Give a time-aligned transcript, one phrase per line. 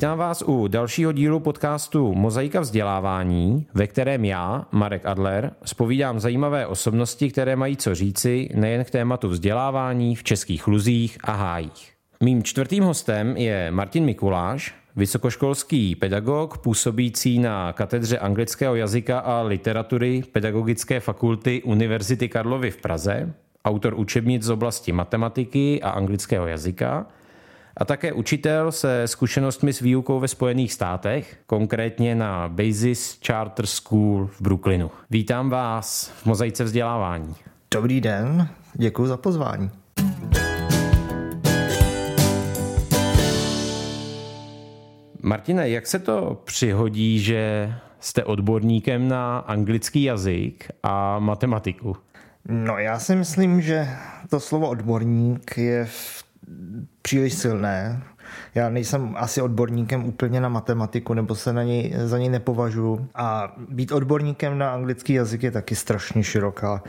[0.00, 6.66] Vítám vás u dalšího dílu podcastu Mozaika vzdělávání, ve kterém já, Marek Adler, spovídám zajímavé
[6.66, 11.92] osobnosti, které mají co říci nejen k tématu vzdělávání v českých luzích a hájích.
[12.20, 20.22] Mým čtvrtým hostem je Martin Mikuláš, vysokoškolský pedagog působící na katedře anglického jazyka a literatury
[20.32, 27.06] Pedagogické fakulty Univerzity Karlovy v Praze, autor učebnic z oblasti matematiky a anglického jazyka
[27.76, 34.26] a také učitel se zkušenostmi s výukou ve Spojených státech, konkrétně na Basis Charter School
[34.26, 34.90] v Brooklynu.
[35.10, 37.34] Vítám vás v Mozaice vzdělávání.
[37.70, 39.70] Dobrý den, děkuji za pozvání.
[45.22, 51.96] Martine, jak se to přihodí, že jste odborníkem na anglický jazyk a matematiku?
[52.48, 53.88] No já si myslím, že
[54.30, 55.88] to slovo odborník je
[57.02, 58.02] příliš silné.
[58.54, 63.08] Já nejsem asi odborníkem úplně na matematiku, nebo se na něj, za něj nepovažuji.
[63.14, 66.82] A být odborníkem na anglický jazyk je taky strašně široká,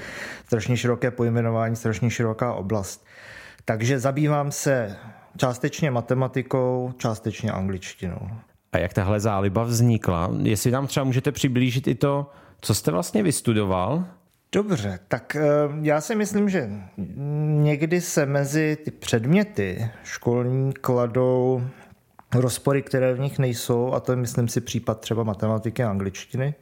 [0.45, 3.05] strašně široké pojmenování, strašně široká oblast.
[3.65, 4.95] Takže zabývám se
[5.37, 8.29] částečně matematikou, částečně angličtinou.
[8.71, 10.29] A jak tahle záliba vznikla?
[10.41, 14.05] Jestli nám třeba můžete přiblížit i to, co jste vlastně vystudoval?
[14.53, 15.41] Dobře, tak eh,
[15.81, 16.69] já si myslím, že
[17.45, 21.61] někdy se mezi ty předměty školní kladou
[22.35, 26.55] rozpory, které v nich nejsou, a to je, myslím si, případ třeba matematiky a angličtiny.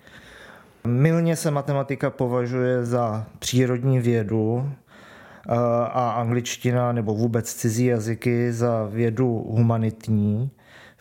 [0.88, 5.56] Milně se matematika považuje za přírodní vědu eh,
[5.92, 10.52] a angličtina nebo vůbec cizí jazyky za vědu humanitní.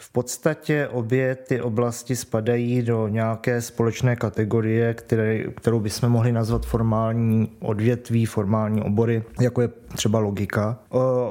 [0.00, 6.66] V podstatě obě ty oblasti spadají do nějaké společné kategorie, které, kterou bychom mohli nazvat
[6.66, 10.78] formální odvětví, formální obory, jako je třeba logika.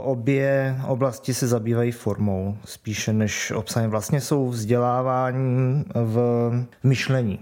[0.03, 3.89] Obě oblasti se zabývají formou spíše než obsahem.
[3.89, 6.51] Vlastně jsou vzdělávání v
[6.83, 7.39] myšlení.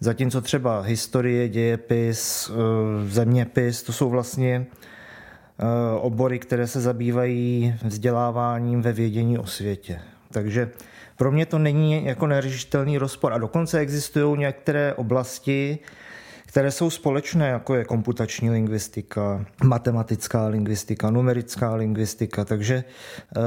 [0.00, 4.66] Zatímco třeba historie, dějepis, e, zeměpis, to jsou vlastně e,
[6.00, 10.00] obory, které se zabývají vzděláváním ve vědění o světě.
[10.36, 10.70] Takže
[11.16, 13.32] pro mě to není jako neřešitelný rozpor.
[13.32, 15.78] A dokonce existují některé oblasti,
[16.46, 22.84] které jsou společné, jako je komputační lingvistika, matematická lingvistika, numerická lingvistika, takže
[23.36, 23.42] uh,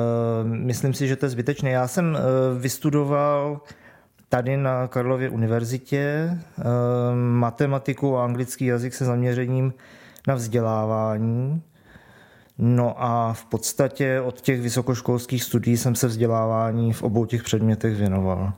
[0.47, 1.69] myslím si, že to je zbytečné.
[1.71, 3.61] Já jsem uh, vystudoval
[4.29, 6.65] tady na Karlově univerzitě uh,
[7.15, 9.73] matematiku a anglický jazyk se zaměřením
[10.27, 11.61] na vzdělávání.
[12.61, 17.95] No a v podstatě od těch vysokoškolských studií jsem se vzdělávání v obou těch předmětech
[17.95, 18.53] věnoval.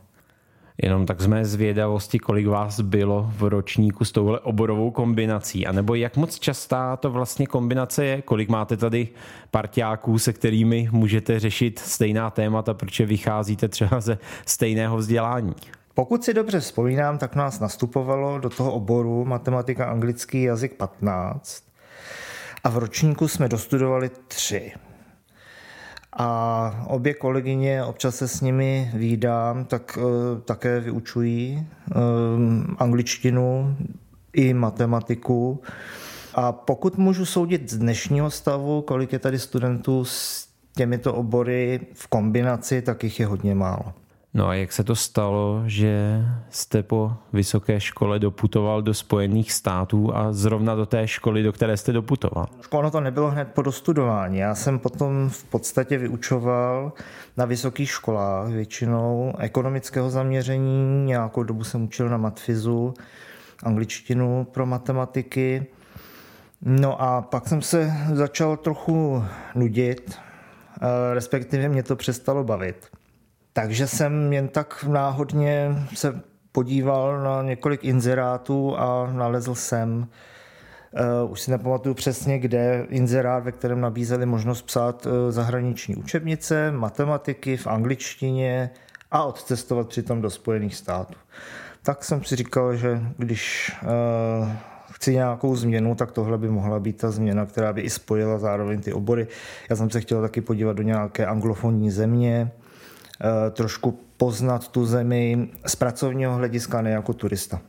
[0.84, 5.72] Jenom tak z mé zvědavosti, kolik vás bylo v ročníku s touhle oborovou kombinací, a
[5.72, 9.08] nebo jak moc častá to vlastně kombinace je, kolik máte tady
[9.52, 15.54] partiáků, se kterými můžete řešit stejná témata, protože vycházíte třeba ze stejného vzdělání.
[15.94, 21.71] Pokud si dobře vzpomínám, tak nás nastupovalo do toho oboru matematika anglický jazyk 15
[22.64, 24.72] a v ročníku jsme dostudovali tři.
[26.14, 32.02] A obě kolegyně, občas se s nimi výdám, tak uh, také vyučují uh,
[32.78, 33.76] angličtinu
[34.34, 35.62] i matematiku.
[36.36, 42.08] A pokud můžu soudit z dnešního stavu, kolik je tady studentů s těmito obory v
[42.08, 43.94] kombinaci, tak jich je hodně málo.
[44.34, 50.16] No a jak se to stalo, že jste po vysoké škole doputoval do Spojených států
[50.16, 52.48] a zrovna do té školy, do které jste doputoval?
[52.70, 54.38] Ono to nebylo hned po dostudování.
[54.38, 56.94] Já jsem potom v podstatě vyučoval
[57.38, 62.94] na vysokých školách, většinou ekonomického zaměření, nějakou dobu jsem učil na matfizu,
[63.64, 65.66] angličtinu pro matematiky.
[66.62, 69.24] No a pak jsem se začal trochu
[69.56, 70.20] nudit,
[70.82, 73.01] eh, respektive mě to přestalo bavit.
[73.54, 80.08] Takže jsem jen tak náhodně se podíval na několik inzerátů a nalezl jsem,
[81.24, 86.72] uh, už si nepamatuju přesně kde, inzerát, ve kterém nabízeli možnost psát uh, zahraniční učebnice,
[86.72, 88.70] matematiky v angličtině
[89.12, 91.14] a odcestovat přitom do Spojených států.
[91.84, 94.50] Tak jsem si říkal, že když uh,
[94.92, 98.82] chci nějakou změnu, tak tohle by mohla být ta změna, která by i spojila zároveň
[98.82, 99.28] ty obory.
[99.70, 102.61] Já jsem se chtěl taky podívat do nějaké anglofonní země, Eh,
[103.52, 107.62] trošku poznat tu zemi z pracovního hlediska, ne jako turista.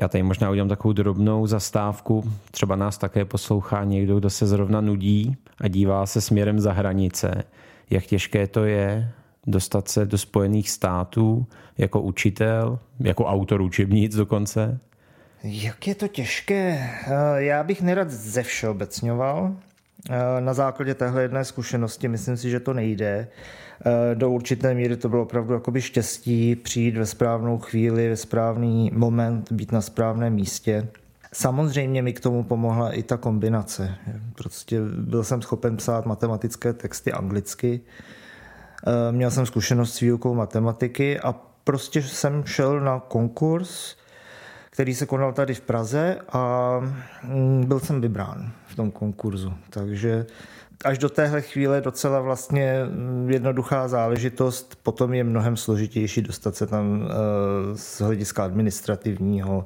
[0.00, 2.32] Já tady možná udělám takovou drobnou zastávku.
[2.50, 7.44] Třeba nás také poslouchá někdo, kdo se zrovna nudí a dívá se směrem za hranice.
[7.90, 9.12] Jak těžké to je
[9.46, 11.46] dostat se do Spojených států
[11.78, 14.80] jako učitel, jako autor učebnic dokonce?
[15.42, 16.90] Jak je to těžké?
[17.06, 19.56] Eh, já bych nerad ze všeobecňoval.
[20.40, 23.28] Na základě téhle jedné zkušenosti myslím si, že to nejde.
[24.14, 29.52] Do určité míry to bylo opravdu jakoby štěstí přijít ve správnou chvíli, ve správný moment,
[29.52, 30.88] být na správném místě.
[31.32, 33.94] Samozřejmě mi k tomu pomohla i ta kombinace.
[34.34, 37.80] Prostě byl jsem schopen psát matematické texty anglicky,
[39.10, 41.34] měl jsem zkušenost s výukou matematiky a
[41.64, 43.96] prostě jsem šel na konkurs,
[44.78, 46.72] který se konal tady v Praze a
[47.24, 49.54] mm, byl jsem vybrán v tom konkurzu.
[49.70, 50.26] Takže
[50.84, 56.66] až do téhle chvíle docela vlastně mm, jednoduchá záležitost, potom je mnohem složitější dostat se
[56.66, 57.12] tam eh,
[57.76, 59.64] z hlediska administrativního,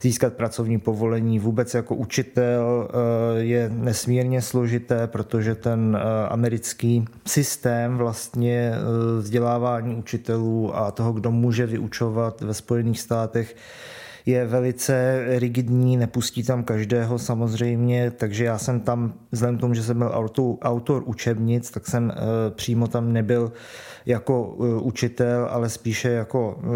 [0.00, 1.38] získat pracovní povolení.
[1.38, 8.72] Vůbec jako učitel eh, je nesmírně složité, protože ten eh, americký systém vlastně
[9.18, 13.56] vzdělávání učitelů a toho, kdo může vyučovat ve Spojených státech,
[14.26, 19.82] je velice rigidní, nepustí tam každého samozřejmě, takže já jsem tam, vzhledem k tomu, že
[19.82, 22.10] jsem byl autor, autor učebnic, tak jsem uh,
[22.54, 23.52] přímo tam nebyl
[24.06, 26.72] jako uh, učitel, ale spíše jako uh,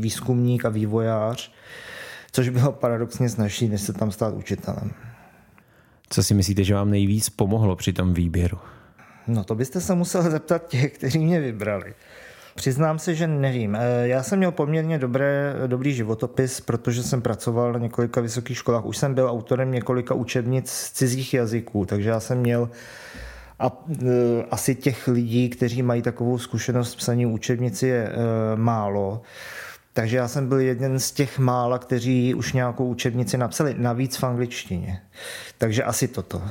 [0.00, 1.52] výzkumník a vývojář,
[2.32, 4.90] což bylo paradoxně snažší, než se tam stát učitelem.
[6.10, 8.58] Co si myslíte, že vám nejvíc pomohlo při tom výběru?
[9.26, 11.94] No to byste se musel zeptat těch, kteří mě vybrali.
[12.58, 13.76] Přiznám se, že nevím.
[13.76, 18.84] Eh, já jsem měl poměrně dobré, dobrý životopis, protože jsem pracoval na několika vysokých školách.
[18.84, 22.70] Už jsem byl autorem několika učebnic cizích jazyků, takže já jsem měl
[23.58, 24.06] a e,
[24.50, 28.12] asi těch lidí, kteří mají takovou zkušenost psaní učebnici je e,
[28.56, 29.22] málo.
[29.92, 34.24] Takže já jsem byl jeden z těch mála, kteří už nějakou učebnici napsali, navíc v
[34.24, 35.02] angličtině.
[35.58, 36.42] Takže asi toto.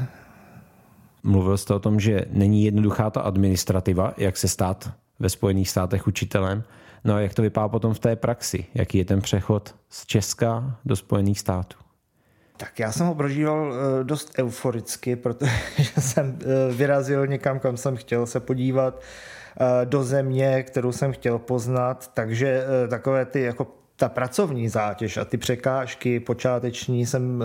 [1.24, 6.07] Mluvil jste o tom, že není jednoduchá ta administrativa, jak se stát ve Spojených státech
[6.07, 6.63] učitelem.
[7.03, 8.65] No a jak to vypadá potom v té praxi?
[8.73, 11.77] Jaký je ten přechod z Česka do Spojených států?
[12.57, 15.51] Tak já jsem ho prožíval eh, dost euforicky, protože
[15.99, 21.39] jsem eh, vyrazil někam, kam jsem chtěl se podívat eh, do země, kterou jsem chtěl
[21.39, 23.67] poznat, takže takové ty jako
[23.97, 27.44] ta pracovní zátěž a ty překážky počáteční jsem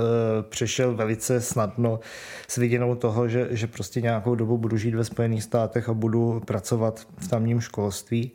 [0.49, 2.01] přešel velice snadno
[2.49, 6.41] s viděnou toho, že, že prostě nějakou dobu budu žít ve Spojených státech a budu
[6.47, 8.33] pracovat v tamním školství.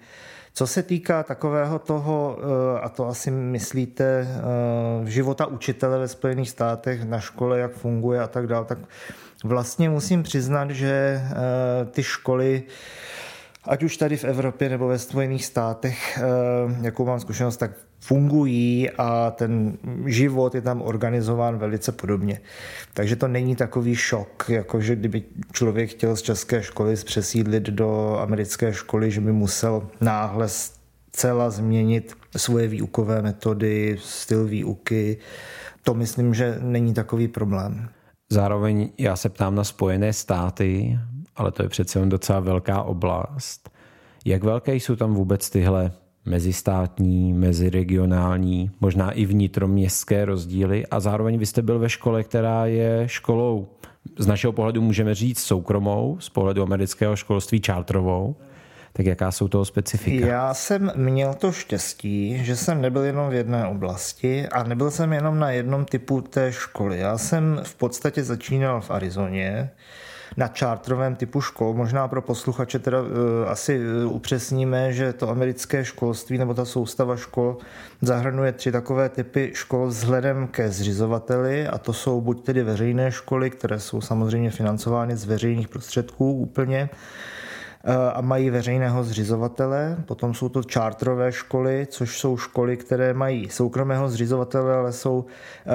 [0.54, 6.50] Co se týká takového toho, eh, a to asi myslíte, eh, života učitele ve Spojených
[6.50, 8.78] státech na škole, jak funguje a tak dále, tak
[9.44, 11.22] vlastně musím přiznat, že
[11.92, 12.64] ty školy
[13.68, 16.20] ať už tady v Evropě nebo ve Spojených státech,
[16.82, 22.42] jakou mám zkušenost, tak fungují a ten život je tam organizován velice podobně.
[22.94, 28.18] Takže to není takový šok, jako že kdyby člověk chtěl z české školy přesídlit do
[28.20, 35.18] americké školy, že by musel náhle zcela změnit svoje výukové metody, styl výuky.
[35.84, 37.90] To myslím, že není takový problém.
[38.32, 41.00] Zároveň já se ptám na Spojené státy,
[41.38, 43.70] ale to je přece jen docela velká oblast.
[44.26, 45.92] Jak velké jsou tam vůbec tyhle
[46.26, 53.04] mezistátní, meziregionální, možná i vnitroměstské rozdíly a zároveň vy jste byl ve škole, která je
[53.06, 53.68] školou
[54.20, 58.36] z našeho pohledu můžeme říct soukromou, z pohledu amerického školství čártrovou.
[58.94, 60.28] Tak jaká jsou toho specifika?
[60.28, 65.14] Já jsem měl to štěstí, že jsem nebyl jenom v jedné oblasti a nebyl jsem
[65.14, 67.00] jenom na jednom typu té školy.
[67.00, 69.70] Já jsem v podstatě začínal v Arizoně,
[70.38, 71.74] na čártrovém typu škol.
[71.74, 73.08] Možná pro posluchače teda uh,
[73.48, 77.58] asi uh, upřesníme, že to americké školství nebo ta soustava škol
[78.02, 83.50] zahrnuje tři takové typy škol vzhledem ke zřizovateli a to jsou buď tedy veřejné školy,
[83.50, 87.37] které jsou samozřejmě financovány z veřejných prostředků úplně, Eh,
[88.14, 89.98] a mají veřejného zřizovatele.
[90.06, 95.72] Potom jsou to čártrové školy, což jsou školy, které mají soukromého zřizovatele, ale jsou eh,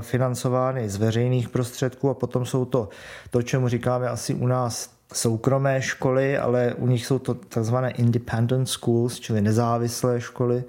[0.00, 2.88] financovány z veřejných prostředků a potom jsou to
[3.30, 8.68] to, čemu říkáme asi u nás soukromé školy, ale u nich jsou to takzvané independent
[8.68, 10.64] schools, čili nezávislé školy,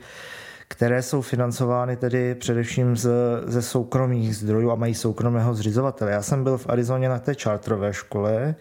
[0.67, 3.09] které jsou financovány tedy především z,
[3.45, 6.11] ze soukromých zdrojů a mají soukromého zřizovatele.
[6.11, 8.55] Já jsem byl v Arizoně na té charterové škole,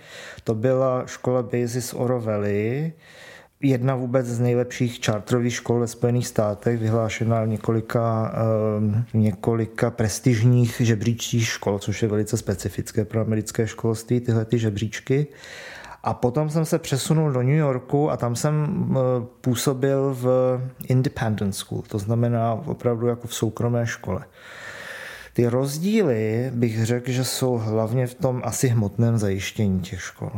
[0.45, 2.93] to byla škola Basis Oro Valley,
[3.61, 8.35] jedna vůbec z nejlepších charterových škol ve Spojených státech, vyhlášená několika,
[8.79, 15.27] um, několika prestižních žebříčních škol, což je velice specifické pro americké školství, tyhle ty žebříčky.
[16.03, 18.87] A potom jsem se přesunul do New Yorku a tam jsem
[19.41, 24.25] působil v independent school, to znamená opravdu jako v soukromé škole.
[25.33, 30.31] Ty rozdíly bych řekl, že jsou hlavně v tom asi hmotném zajištění těch škol.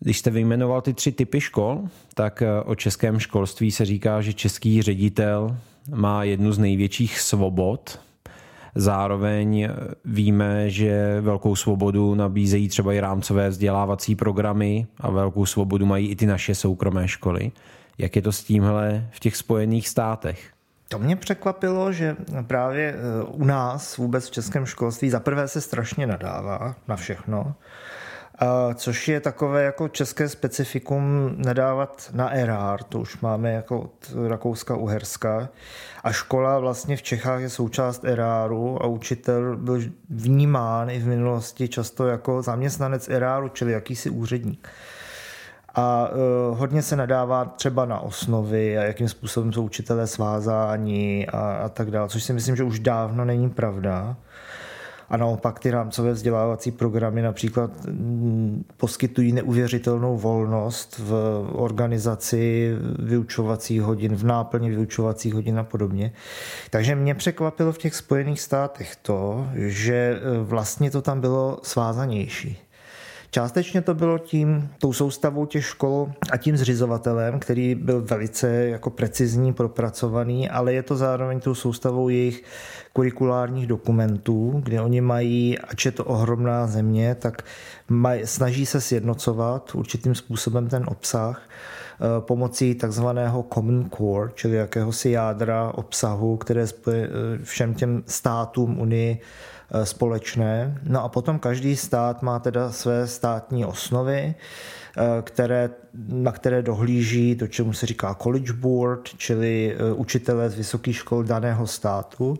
[0.00, 4.32] Když jste vyjmenoval ty tři typy škol, tak eh, o českém školství se říká, že
[4.32, 5.56] český ředitel
[5.94, 8.00] má jednu z největších svobod
[8.76, 9.68] Zároveň
[10.04, 16.16] víme, že velkou svobodu nabízejí třeba i rámcové vzdělávací programy a velkou svobodu mají i
[16.16, 17.52] ty naše soukromé školy.
[17.98, 20.50] Jak je to s tímhle v těch Spojených státech?
[20.88, 22.16] To mě překvapilo, že
[22.46, 27.54] právě eh, u nás vůbec v českém školství zaprvé se strašně nadává na všechno,
[28.74, 35.48] což je takové jako české specifikum nedávat na erár, to už máme jako od Rakouska-Uherska.
[36.04, 41.68] A škola vlastně v Čechách je součást eráru a učitel byl vnímán i v minulosti
[41.68, 44.68] často jako zaměstnanec eráru, čili jakýsi úředník
[45.76, 51.38] a uh, hodně se nadává třeba na osnovy a jakým způsobem jsou učitelé svázáni a,
[51.38, 54.16] a tak dále, což si myslím, že už dávno není pravda.
[55.08, 61.12] A naopak ty rámcové vzdělávací programy například mm, poskytují neuvěřitelnou volnost v
[61.52, 66.12] organizaci vyučovacích hodin, v náplně vyučovacích hodin a podobně.
[66.70, 72.65] Takže mě překvapilo v těch Spojených státech to, že e, vlastně to tam bylo svázanější.
[73.36, 78.90] Částečně to bylo tím, tou soustavou těch škol a tím zřizovatelem, který byl velice jako
[78.90, 82.42] precizní, propracovaný, ale je to zároveň tou soustavou jejich
[82.92, 87.42] kurikulárních dokumentů, kde oni mají, ač je to ohromná země, tak
[87.88, 95.10] maj, snaží se sjednocovat určitým způsobem ten obsah eh, pomocí takzvaného Common Core, čili jakéhosi
[95.10, 96.92] jádra obsahu, které eh,
[97.42, 99.20] všem těm státům Unii
[99.84, 100.78] společné.
[100.82, 105.70] No a potom každý stát má teda své státní osnovy, eh, které,
[106.08, 111.24] na které dohlíží to, čemu se říká College Board, čili eh, učitelé z vysokých škol
[111.24, 112.38] daného státu.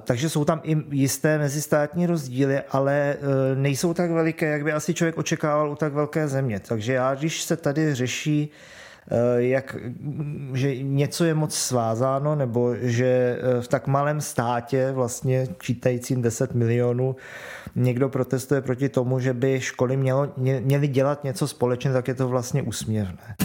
[0.00, 3.16] Takže jsou tam i jisté mezistátní rozdíly, ale
[3.54, 6.60] nejsou tak veliké, jak by asi člověk očekával u tak velké země.
[6.60, 8.81] Takže já, když se tady řeší Eh,
[9.36, 9.76] jak,
[10.54, 16.54] že něco je moc svázáno, nebo že eh, v tak malém státě, vlastně čítajícím 10
[16.54, 17.16] milionů,
[17.74, 22.28] někdo protestuje proti tomu, že by školy mělo, měly dělat něco společně, tak je to
[22.28, 23.36] vlastně úsměvné.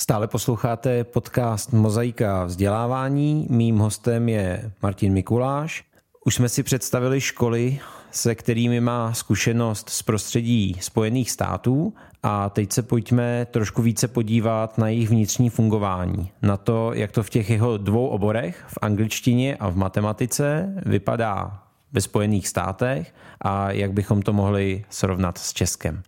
[0.00, 3.46] Stále posloucháte podcast Mozaika vzdělávání.
[3.50, 5.84] Mým hostem je Martin Mikuláš.
[6.24, 7.80] Už jsme si představili školy,
[8.14, 14.78] se kterými má zkušenost z prostředí Spojených států a teď se pojďme trošku více podívat
[14.78, 19.56] na jejich vnitřní fungování, na to, jak to v těch jeho dvou oborech, v angličtině
[19.56, 26.02] a v matematice, vypadá ve Spojených státech a jak bychom to mohli srovnat s Českem.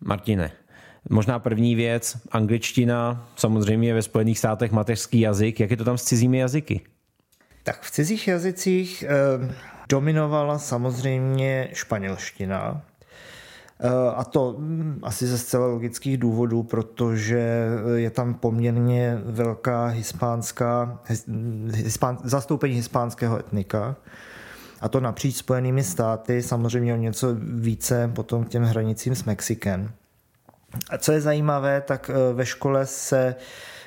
[0.00, 0.52] Martine,
[1.10, 6.04] možná první věc, angličtina, samozřejmě ve Spojených státech mateřský jazyk, jak je to tam s
[6.04, 6.80] cizími jazyky?
[7.62, 9.54] Tak v cizích jazycích eh,
[9.92, 12.82] dominovala samozřejmě španělština.
[13.80, 20.98] Eh, a to hm, asi ze zcela logických důvodů, protože je tam poměrně velká hispánská,
[21.74, 23.96] hispán, zastoupení hispánského etnika.
[24.80, 29.90] A to napříč Spojenými státy, samozřejmě o něco více potom těm hranicím s Mexikem.
[30.90, 33.34] A co je zajímavé, tak eh, ve škole se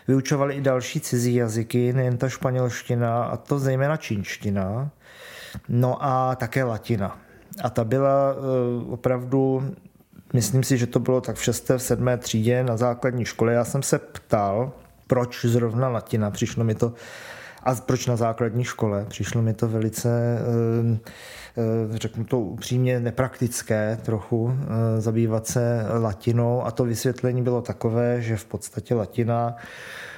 [0.07, 4.91] vyučovaly i další cizí jazyky, nejen ta španělština, a to zejména čínština,
[5.69, 7.17] no a také latina.
[7.63, 9.63] A ta byla eh, opravdu,
[10.33, 11.69] myslím si, že to bylo tak v 6.
[11.69, 12.07] v 7.
[12.17, 13.53] třídě na základní škole.
[13.53, 14.71] Já jsem se ptal,
[15.07, 16.31] proč zrovna latina.
[16.31, 16.93] Přišlo mi to
[17.65, 19.05] a proč na základní škole?
[19.09, 20.97] Přišlo mi to velice, eh,
[21.91, 24.57] řeknu to upřímně, nepraktické trochu
[24.97, 29.55] zabývat se latinou a to vysvětlení bylo takové, že v podstatě latina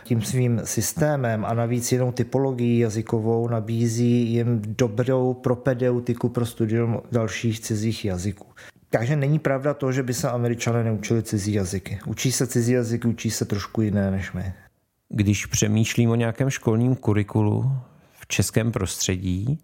[0.03, 7.59] tím svým systémem a navíc jinou typologií jazykovou nabízí jim dobrou propedeutiku pro studium dalších
[7.59, 8.47] cizích jazyků.
[8.89, 11.99] Takže není pravda to, že by se američané neučili cizí jazyky.
[12.05, 14.53] Učí se cizí jazyky, učí se trošku jiné než my.
[15.09, 17.71] Když přemýšlím o nějakém školním kurikulu
[18.19, 19.59] v českém prostředí,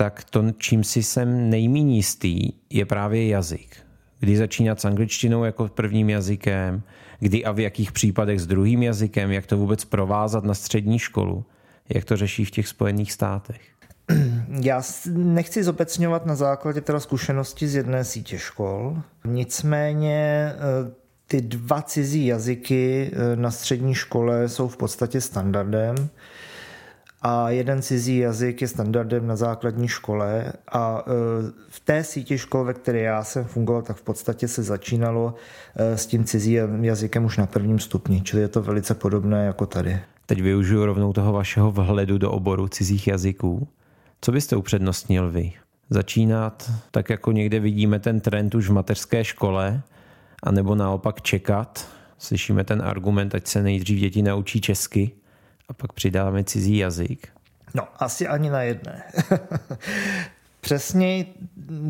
[0.00, 3.76] tak to, čím si jsem nejméně jistý, je právě jazyk.
[4.20, 6.82] Kdy začínat s angličtinou jako prvním jazykem,
[7.18, 11.44] kdy a v jakých případech s druhým jazykem, jak to vůbec provázat na střední školu,
[11.88, 13.60] jak to řeší v těch Spojených státech.
[14.60, 20.92] Já nechci zobecňovat na základě teda zkušenosti z jedné sítě škol, nicméně eh,
[21.26, 25.94] ty dva cizí jazyky eh, na střední škole jsou v podstatě standardem
[27.22, 31.10] a jeden cizí jazyk je standardem na základní škole a e,
[31.68, 35.34] v té síti škol, ve které já jsem fungoval, tak v podstatě se začínalo
[35.76, 39.66] e, s tím cizím jazykem už na prvním stupni, čili je to velice podobné jako
[39.66, 40.00] tady.
[40.26, 43.68] Teď využiju rovnou toho vašeho vhledu do oboru cizích jazyků.
[44.20, 45.52] Co byste upřednostnil vy?
[45.90, 49.82] Začínat tak, jako někde vidíme ten trend už v mateřské škole,
[50.42, 55.10] anebo naopak čekat slyšíme ten argument, ať se nejdřív děti naučí česky
[55.70, 57.28] a pak přidáme cizí jazyk?
[57.74, 59.02] No, asi ani na jedné.
[60.60, 61.26] Přesně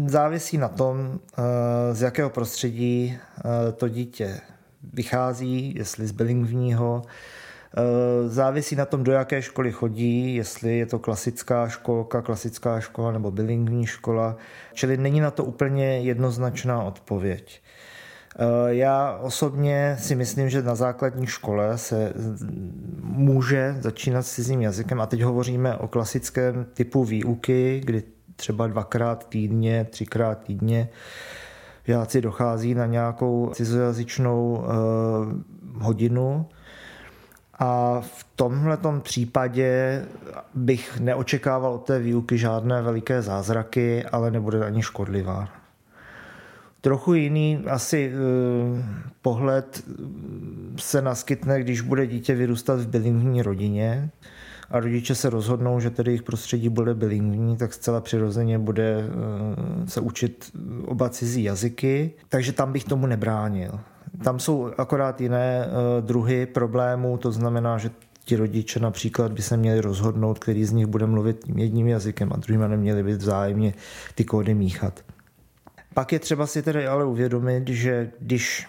[0.06, 4.40] závisí na tom, eh, z jakého prostředí eh, to dítě
[4.92, 10.98] vychází, jestli z bilingvního, eh, závisí na tom, do jaké školy chodí, jestli je to
[10.98, 14.36] klasická školka, klasická škola nebo bilingvní škola,
[14.72, 17.62] čili není na to úplně jednoznačná odpověď.
[18.68, 22.12] Já osobně si myslím, že na základní škole se
[23.02, 28.02] může začínat s cizím jazykem a teď hovoříme o klasickém typu výuky, kdy
[28.36, 30.88] třeba dvakrát týdně, třikrát týdně
[31.84, 36.46] žáci dochází na nějakou cizojazyčnou uh, hodinu.
[37.58, 40.02] A v tomhle případě
[40.54, 45.59] bych neočekával od té výuky žádné veliké zázraky, ale nebude ani škodlivá.
[46.80, 48.78] Trochu jiný asi uh,
[49.22, 49.84] pohled
[50.76, 54.10] se naskytne, když bude dítě vyrůstat v bilingvní rodině,
[54.70, 59.86] a rodiče se rozhodnou, že tedy jejich prostředí bude bilingvní, tak zcela přirozeně bude eh,
[59.86, 60.52] se učit
[60.84, 63.80] oba cizí jazyky, takže tam bych tomu nebránil.
[64.24, 67.90] Tam jsou akorát jiné eh, druhy problémů, to znamená, že
[68.24, 72.36] ti rodiče například by se měli rozhodnout, který z nich bude mluvit jedním jazykem a
[72.36, 73.74] druhým neměli by vzájemně
[74.14, 75.00] ty kódy míchat.
[75.94, 78.66] Pak je třeba si tedy ale uvědomit, že když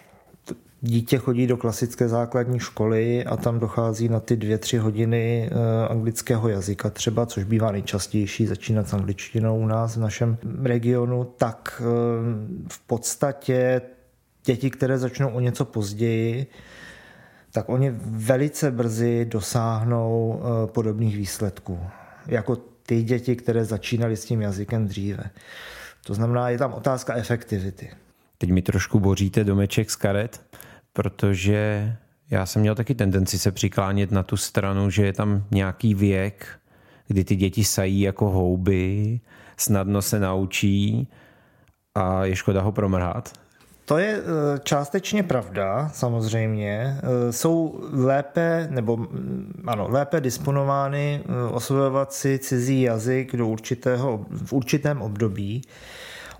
[0.82, 5.88] dítě chodí do klasické základní školy a tam dochází na ty dvě, tři hodiny eh,
[5.88, 11.82] anglického jazyka třeba, což bývá nejčastější začínat s angličtinou u nás v našem regionu, tak
[11.82, 11.84] eh,
[12.72, 13.82] v podstatě
[14.46, 16.48] děti, které začnou o něco později,
[17.52, 21.80] tak oni velice brzy dosáhnou eh, podobných výsledků,
[22.28, 25.24] jako ty děti, které začínaly s tím jazykem dříve.
[26.06, 27.90] To znamená, je tam otázka efektivity.
[28.38, 30.42] Teď mi trošku boříte domeček z karet
[30.94, 31.96] protože
[32.30, 36.60] já jsem měl taky tendenci se přiklánět na tu stranu, že je tam nějaký věk,
[37.08, 39.20] kdy ty děti sají jako houby,
[39.58, 41.08] snadno se naučí
[41.96, 43.41] a je škoda ho promrhat.
[43.92, 46.98] To je eh, částečně pravda, samozřejmě.
[46.98, 54.26] Eh, jsou lépe, nebo mm, ano, lépe disponovány eh, osvojovat si cizí jazyk do určitého,
[54.46, 55.62] v určitém období.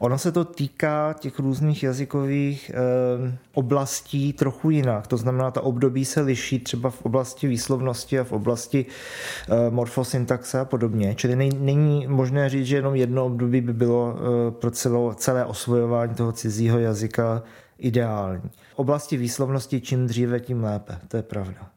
[0.02, 5.08] Ono se to týká těch různých jazykových eh, oblastí trochu jinak.
[5.08, 10.60] To znamená, ta období se liší třeba v oblasti výslovnosti a v oblasti eh, morfosyntaxe
[10.60, 11.16] a podobně.
[11.16, 16.16] Čili není možné říct, že jenom jedno období by bylo eh, pro celou, celé osvojování
[16.16, 17.44] toho cizího jazyka
[17.78, 18.50] ideální.
[18.76, 20.98] V oblasti výslovnosti čím dříve, tím lépe.
[21.08, 21.71] To je pravda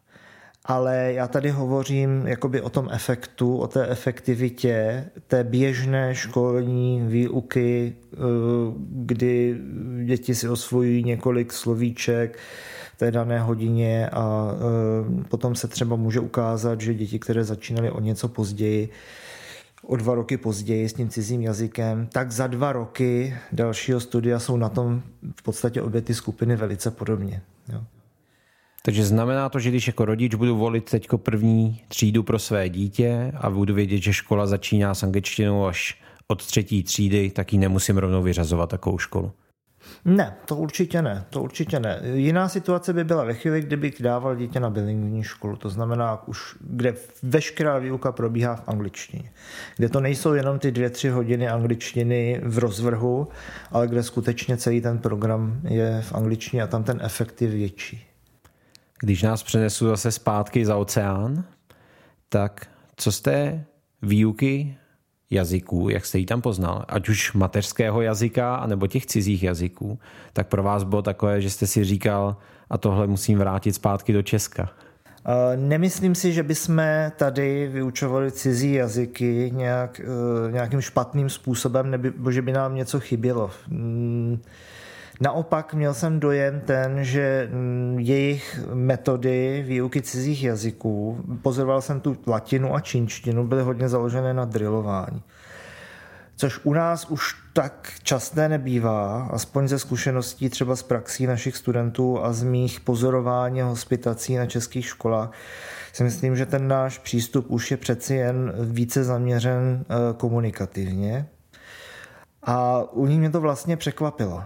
[0.65, 7.97] ale já tady hovořím jakoby o tom efektu, o té efektivitě té běžné školní výuky,
[8.13, 8.17] eh,
[8.89, 9.57] kdy
[10.05, 12.39] děti si osvojují několik slovíček
[12.95, 17.91] v té dané hodině a eh, potom se třeba může ukázat, že děti, které začínaly
[17.91, 18.89] o něco později,
[19.87, 24.57] o dva roky později s tím cizím jazykem, tak za dva roky dalšího studia jsou
[24.57, 25.03] na tom
[25.37, 27.43] v podstatě obě ty skupiny velice podobně.
[27.73, 27.81] Jo.
[28.87, 33.33] Takže znamená to, že když jako rodič budu volit teď první třídu pro své dítě
[33.37, 37.99] a budu vědět, že škola začíná s angličtinou až od třetí třídy, tak ji nemusím
[37.99, 39.33] rovnou vyřazovat takovou školu.
[40.05, 42.01] Ne, to určitě ne, to určitě ne.
[42.15, 46.57] Jiná situace by byla ve chvíli, kdybych dával dítě na bilingvní školu, to znamená už,
[46.61, 49.31] kde veškerá výuka probíhá v angličtině.
[49.77, 53.29] Kde to nejsou jenom ty dvě, tři hodiny angličtiny v rozvrhu,
[53.71, 58.14] ale kde skutečně celý ten program je v angličtině a tam ten efekt je větší.
[59.01, 61.45] Když nás přenesu zase zpátky za oceán,
[62.29, 63.65] tak co z té
[64.03, 64.77] výuky
[65.31, 69.99] jazyků, jak jste ji tam poznal, ať už mateřského jazyka, anebo těch cizích jazyků,
[70.33, 72.37] tak pro vás bylo takové, že jste si říkal,
[72.71, 74.71] a tohle musím vrátit zpátky do Česka.
[75.57, 76.83] Nemyslím si, že bychom
[77.17, 83.51] tady vyučovali cizí jazyky nějak, e, nějakým špatným způsobem, nebo že by nám něco chybělo.
[85.21, 92.17] Naopak měl jsem dojem ten, že mm, jejich metody výuky cizích jazyků, pozoroval jsem tu
[92.27, 95.23] latinu a čínštinu, byly hodně založené na drillování.
[96.37, 102.25] Což u nás už tak časté nebývá, aspoň ze zkušeností třeba z praxí našich studentů
[102.25, 105.33] a z mých pozorování hospitací na českých školách,
[105.93, 111.29] si myslím, že ten náš přístup už je přeci jen více zaměřen eh, komunikativně.
[112.43, 114.45] A u ní mě to vlastně překvapilo.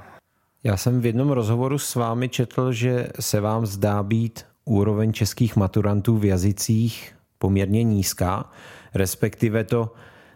[0.65, 5.57] Já jsem v jednom rozhovoru s vámi četl, že se vám zdá být úroveň českých
[5.57, 8.51] maturantů v jazycích poměrně nízká,
[8.95, 9.93] respektive to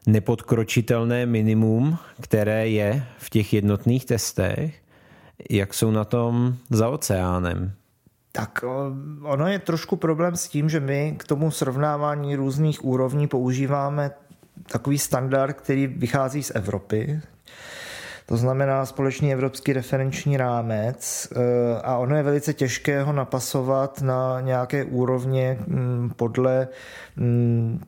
[0.06, 4.74] nepodkročitelné minimum, které je v těch jednotných testech,
[5.50, 7.72] jak jsou na tom za oceánem.
[8.32, 8.64] Tak
[9.22, 14.10] ono je trošku problém s tím, že my k tomu srovnávání různých úrovní používáme
[14.66, 17.20] takový standard, který vychází z Evropy,
[18.26, 24.40] to znamená společný evropský referenční rámec eh, a ono je velice těžké ho napasovat na
[24.40, 26.68] nějaké úrovně mm, podle
[27.16, 27.84] mm,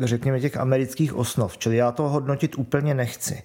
[0.00, 3.42] řekněme těch amerických osnov, čili já to hodnotit úplně nechci.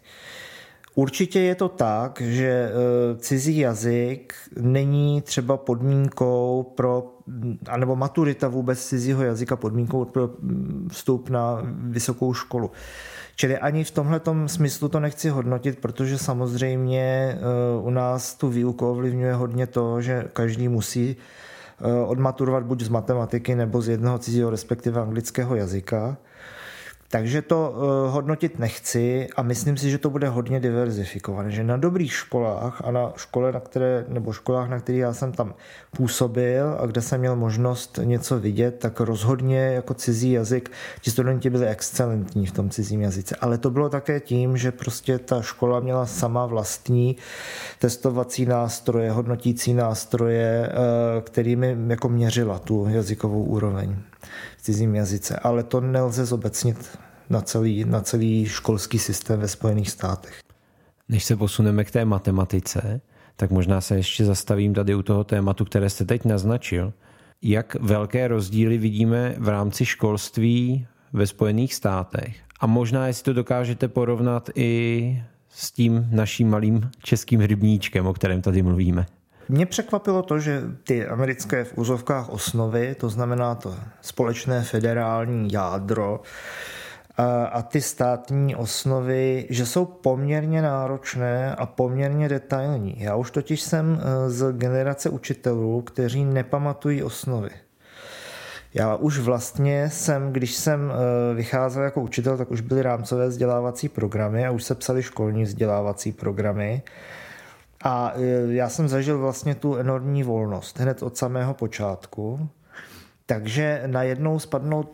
[0.95, 2.71] Určitě je to tak, že eh,
[3.17, 7.13] cizí jazyk není třeba podmínkou pro,
[7.69, 12.71] anebo maturita vůbec cizího jazyka podmínkou pro mm, vstup na vysokou školu.
[13.35, 17.39] Čili ani v tomhle smyslu to nechci hodnotit, protože samozřejmě eh,
[17.81, 23.55] u nás tu výuku ovlivňuje hodně to, že každý musí eh, odmaturovat buď z matematiky
[23.55, 26.17] nebo z jednoho cizího, respektive anglického jazyka.
[27.09, 31.77] Takže to uh, hodnotit nechci a myslím si, že to bude hodně diverzifikované, že na
[31.77, 35.53] dobrých školách a na škole, na které, nebo školách, na kterých já jsem tam
[35.97, 41.49] působil a kde jsem měl možnost něco vidět, tak rozhodně jako cizí jazyk, ti studenti
[41.49, 43.35] byli excelentní v tom cizím jazyce.
[43.41, 47.15] Ale to bylo také tím, že prostě ta škola měla sama vlastní
[47.79, 53.95] testovací nástroje, hodnotící nástroje, uh, kterými jako měřila tu jazykovou úroveň
[54.57, 55.35] v cizím jazyce.
[55.35, 60.39] Ale to nelze zobecnit na celý, na celý školský systém ve Spojených státech.
[61.09, 63.01] Než se posuneme k té matematice,
[63.35, 66.93] tak možná se ještě zastavím tady u toho tématu, které jste teď naznačil.
[67.41, 72.37] Jak velké rozdíly vidíme v rámci školství ve Spojených státech?
[72.59, 78.41] A možná, jestli to dokážete porovnat i s tím naším malým českým rybníčkem, o kterém
[78.41, 79.05] tady mluvíme.
[79.49, 86.21] Mě překvapilo to, že ty americké v úzovkách osnovy, to znamená to společné federální jádro,
[87.51, 92.95] a ty státní osnovy, že jsou poměrně náročné a poměrně detailní.
[92.97, 97.49] Já už totiž jsem e, z generace učitelů, kteří nepamatují osnovy.
[98.73, 103.89] Já už vlastně jsem, když jsem e, vycházel jako učitel, tak už byly rámcové vzdělávací
[103.89, 106.81] programy a už se psaly školní vzdělávací programy.
[107.83, 112.49] A e, já jsem zažil vlastně tu enormní volnost hned od samého počátku.
[113.25, 114.91] Takže najednou spadnout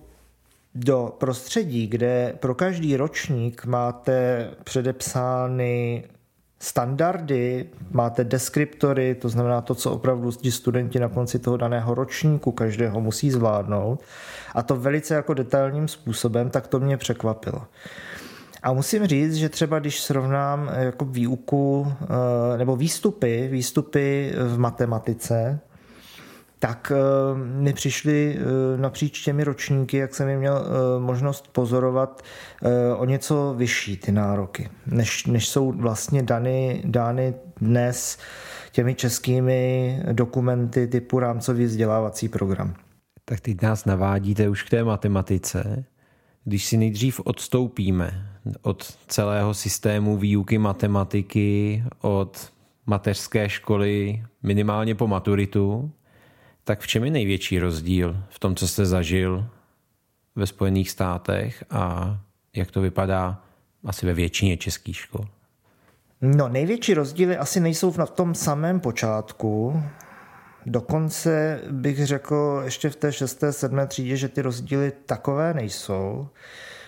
[0.76, 6.04] do prostředí, kde pro každý ročník máte předepsány
[6.62, 12.52] standardy, máte deskriptory, to znamená to, co opravdu ti studenti na konci toho daného ročníku
[12.52, 14.04] každého musí zvládnout
[14.56, 17.62] a to velice jako detailním způsobem, tak to mě překvapilo.
[18.64, 24.58] A musím říct, že třeba když srovnám eh, jako výuku eh, nebo výstupy, výstupy v
[24.58, 25.60] matematice,
[26.60, 28.40] tak eh, mi přišly
[28.78, 30.66] napříč těmi ročníky, jak jsem je měl
[31.00, 32.22] možnost pozorovat,
[32.98, 38.18] o něco vyšší ty nároky, než, než jsou vlastně dany, dány dnes
[38.72, 42.74] těmi českými dokumenty typu rámcový vzdělávací program.
[43.26, 45.86] Tak teď nás navádíte už k té matematice.
[46.44, 48.31] Když si nejdřív odstoupíme
[48.62, 52.52] od celého systému výuky matematiky, od
[52.86, 55.92] mateřské školy minimálně po maturitu,
[56.64, 59.46] tak v čem je největší rozdíl v tom, co jste zažil
[60.36, 62.18] ve Spojených státech a
[62.56, 63.42] jak to vypadá
[63.86, 65.26] asi ve většině českých škol?
[66.22, 69.84] No, největší rozdíly asi nejsou v tom samém počátku.
[70.66, 76.28] Dokonce bych řekl ještě v té šesté, sedmé třídě, že ty rozdíly takové nejsou.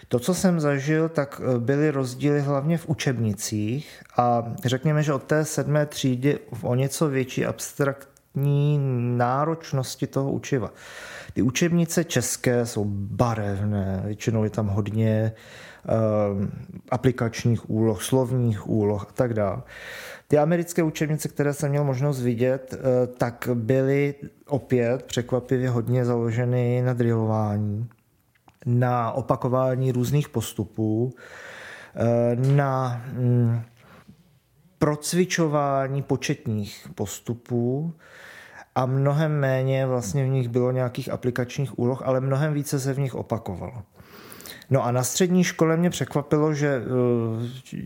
[0.07, 5.23] To, co jsem zažil, tak eh, byly rozdíly hlavně v učebnicích a řekněme, že od
[5.23, 8.79] té sedmé třídy o něco větší abstraktní
[9.17, 10.71] náročnosti toho učiva.
[11.33, 15.31] Ty učebnice české jsou barevné, většinou je tam hodně
[15.85, 16.47] uh,
[16.89, 19.61] aplikačních úloh, slovních úloh a tak dále.
[20.27, 24.15] Ty americké učebnice, které jsem měl možnost vidět, uh, tak byly
[24.47, 27.89] opět překvapivě hodně založeny na drillování
[28.65, 31.15] na opakování různých postupů,
[31.95, 33.61] eh, na mm,
[34.77, 37.93] procvičování početních postupů
[38.75, 42.99] a mnohem méně vlastně v nich bylo nějakých aplikačních úloh, ale mnohem více se v
[42.99, 43.83] nich opakovalo.
[44.69, 47.83] No a na střední škole mě překvapilo, že eh,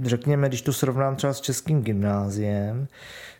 [0.00, 2.88] řekněme, když to srovnám třeba s českým gymnáziem,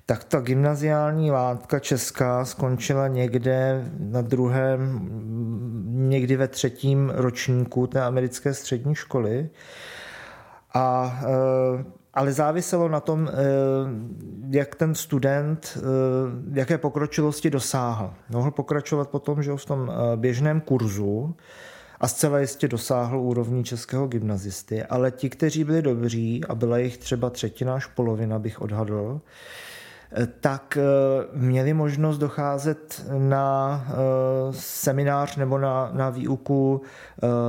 [0.07, 5.09] tak ta gymnaziální látka česká skončila někde na druhém,
[5.87, 9.51] někdy ve třetím ročníku té americké střední školy.
[10.75, 13.33] A, eh, ale záviselo na tom, eh,
[14.51, 15.81] jak ten student, eh,
[16.53, 18.14] jaké pokročilosti dosáhl.
[18.31, 21.35] Mohl pokračovat potom, že v tom běžném kurzu,
[22.01, 26.99] a zcela jistě dosáhl úrovní českého gymnazisty, ale ti, kteří byli dobří, a byla jich
[26.99, 29.21] třeba třetina až polovina, bych odhadl,
[30.40, 30.79] tak
[31.33, 33.85] měli možnost docházet na
[34.51, 36.83] seminář nebo na, na výuku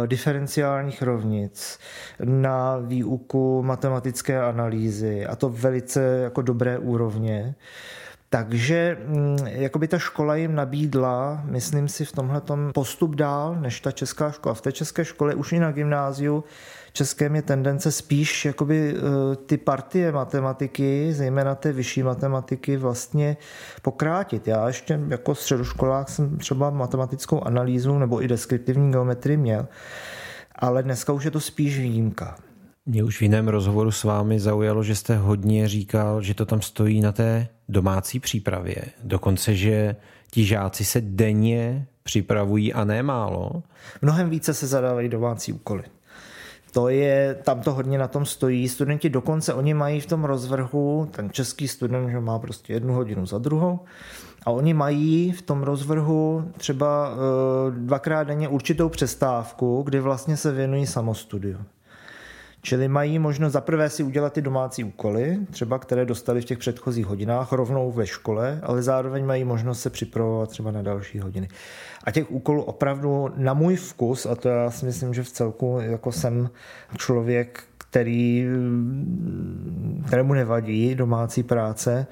[0.05, 1.79] diferenciálních rovnic,
[2.23, 7.55] na výuku matematické analýzy a to velice jako dobré úrovně.
[8.29, 12.41] Takže mm, jakoby ta škola jim nabídla, myslím si, v tomhle
[12.73, 14.55] postup dál než ta česká škola.
[14.55, 16.43] V té české škole už i na gymnáziu
[16.97, 23.37] českém je tendence spíš jakoby eh, ty partie matematiky, zejména té vyšší matematiky, vlastně
[23.81, 24.47] pokrátit.
[24.47, 29.67] Já ještě jako středoškolák jsem třeba matematickou analýzu nebo i deskriptivní geometrii měl,
[30.55, 32.35] ale dneska už je to spíš výjimka.
[32.89, 36.61] Mě už v jiném rozhovoru s vámi zaujalo, že jste hodně říkal, že to tam
[36.61, 38.75] stojí na té domácí přípravě.
[39.03, 39.95] Dokonce, že
[40.31, 43.63] ti žáci se denně připravují a ne málo.
[44.01, 45.83] Mnohem více se zadávají domácí úkoly.
[46.71, 48.69] To je, tam to hodně na tom stojí.
[48.69, 53.25] Studenti dokonce, oni mají v tom rozvrhu, ten český student, že má prostě jednu hodinu
[53.25, 53.79] za druhou,
[54.45, 60.51] a oni mají v tom rozvrhu třeba eh, dvakrát denně určitou přestávku, kdy vlastně se
[60.51, 61.57] věnují samostudiu.
[62.61, 67.05] Čili mají možnost zaprvé si udělat ty domácí úkoly, třeba které dostali v těch předchozích
[67.05, 71.47] hodinách rovnou ve škole, ale zároveň mají možnost se připravovat třeba na další hodiny.
[72.03, 75.79] A těch úkolů opravdu na můj vkus, a to já si myslím, že v celku
[75.81, 76.49] jako jsem
[76.97, 78.45] člověk, který,
[80.07, 82.07] kterému nevadí domácí práce,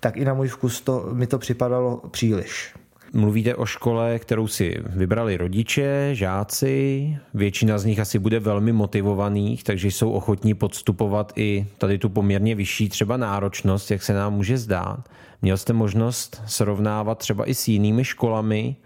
[0.00, 2.74] tak i na můj vkus to, mi to připadalo příliš.
[3.14, 9.64] Mluvíte o škole, kterou si vybrali rodiče, žáci, většina z nich asi bude velmi motivovaných,
[9.64, 14.58] takže jsou ochotní podstupovat i tady tu poměrně vyšší třeba náročnost, jak se nám může
[14.58, 15.08] zdát.
[15.42, 18.76] Měl jste možnost srovnávat třeba i s jinými školami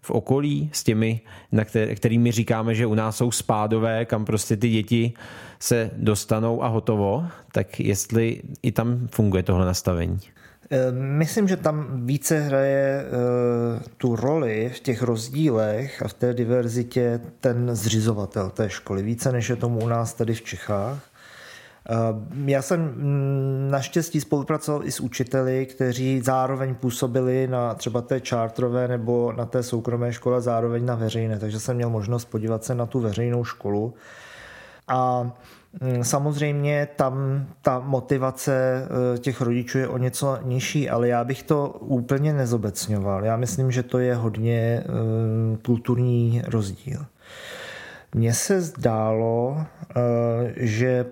[0.00, 1.20] v okolí, s těmi,
[1.52, 5.12] na kterými říkáme, že u nás jsou spádové, kam prostě ty děti
[5.58, 10.18] se dostanou a hotovo, tak jestli i tam funguje tohle nastavení.
[10.70, 16.34] Eh, myslím, že tam více hraje eh, tu roli v těch rozdílech a v té
[16.34, 20.98] diverzitě ten zřizovatel té školy, více než je tomu u nás tady v Čechách.
[21.90, 21.94] Eh,
[22.44, 28.88] já jsem mm, naštěstí spolupracoval i s učiteli, kteří zároveň působili na třeba té čártrové
[28.88, 32.86] nebo na té soukromé škole, zároveň na veřejné, takže jsem měl možnost podívat se na
[32.86, 33.94] tu veřejnou školu.
[34.88, 35.30] A
[36.02, 41.68] samozřejmě tam ta motivace eh, těch rodičů je o něco nižší, ale já bych to
[41.80, 43.24] úplně nezobecňoval.
[43.24, 44.86] Já myslím, že to je hodně eh,
[45.62, 47.06] kulturní rozdíl.
[48.14, 49.94] Mně se zdálo, eh,
[50.56, 51.06] že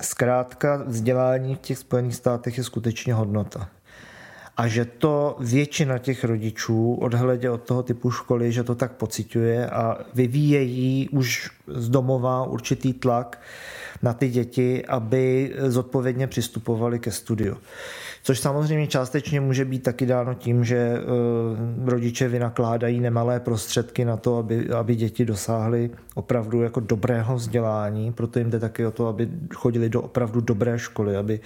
[0.00, 3.68] zkrátka vzdělání v těch Spojených státech je skutečně hodnota.
[4.56, 9.70] A že to většina těch rodičů, odhledě od toho typu školy, že to tak pociťuje
[9.70, 13.40] a vyvíjejí už z domova určitý tlak,
[14.02, 17.56] na ty děti, aby zodpovědně přistupovali ke studiu.
[18.22, 24.16] Což samozřejmě částečně může být taky dáno tím, že eh, rodiče vynakládají nemalé prostředky na
[24.16, 29.06] to, aby, aby děti dosáhly opravdu jako dobrého vzdělání, proto jim jde taky o to,
[29.06, 31.40] aby chodili do opravdu dobré školy, aby,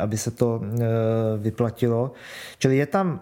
[0.00, 0.78] aby se to eh,
[1.38, 2.12] vyplatilo.
[2.58, 3.20] Čili je tam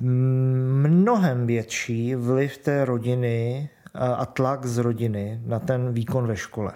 [0.00, 6.72] mnohem větší vliv té rodiny a tlak z rodiny na ten výkon ve škole.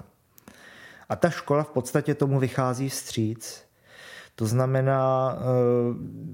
[1.09, 3.71] A ta škola v podstatě tomu vychází vstříc.
[4.41, 5.45] To znamená, eh,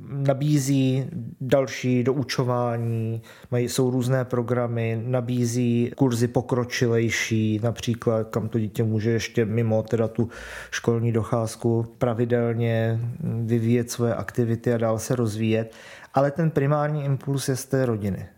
[0.08, 9.10] nabízí další doučování, mají, jsou různé programy, nabízí kurzy pokročilejší, například kam to dítě může
[9.10, 10.28] ještě mimo teda tu
[10.70, 13.00] školní docházku pravidelně
[13.44, 15.74] vyvíjet svoje aktivity a dál se rozvíjet.
[16.14, 18.28] Ale ten primární impuls je z té rodiny.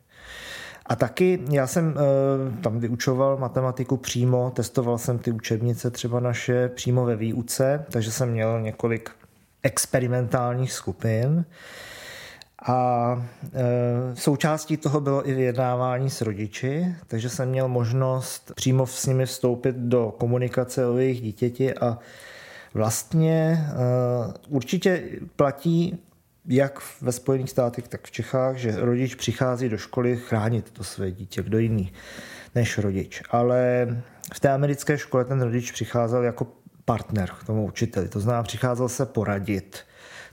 [0.88, 6.68] A taky já jsem uh, tam vyučoval matematiku přímo, testoval jsem ty učebnice třeba naše
[6.68, 9.10] přímo ve výuce, takže jsem měl několik
[9.62, 11.44] experimentálních skupin.
[12.66, 13.22] A
[13.54, 19.26] e, součástí toho bylo i vyjednávání s rodiči, takže jsem měl možnost přímo s nimi
[19.26, 21.98] vstoupit do komunikace o jejich dítěti a
[22.74, 23.74] vlastně e,
[24.48, 25.02] určitě
[25.36, 25.98] platí
[26.48, 31.10] jak ve Spojených státech, tak v Čechách, že rodič přichází do školy chránit to své
[31.10, 31.92] dítě, kdo jiný
[32.54, 33.22] než rodič.
[33.30, 33.88] Ale
[34.34, 36.46] v té americké škole ten rodič přicházel jako
[36.84, 39.78] partner k tomu učiteli, to znamená přicházel se poradit,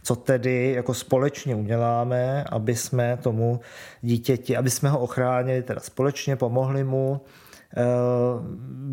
[0.03, 3.59] co tedy jako společně uděláme, aby jsme tomu
[4.01, 7.21] dítěti, aby jsme ho ochránili, teda společně pomohli mu,
[7.77, 7.83] eh,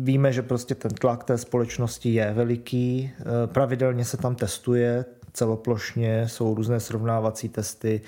[0.03, 6.27] Víme, že prostě ten tlak té společnosti je veliký, eh, pravidelně se tam testuje celoplošně,
[6.27, 8.01] jsou různé srovnávací testy,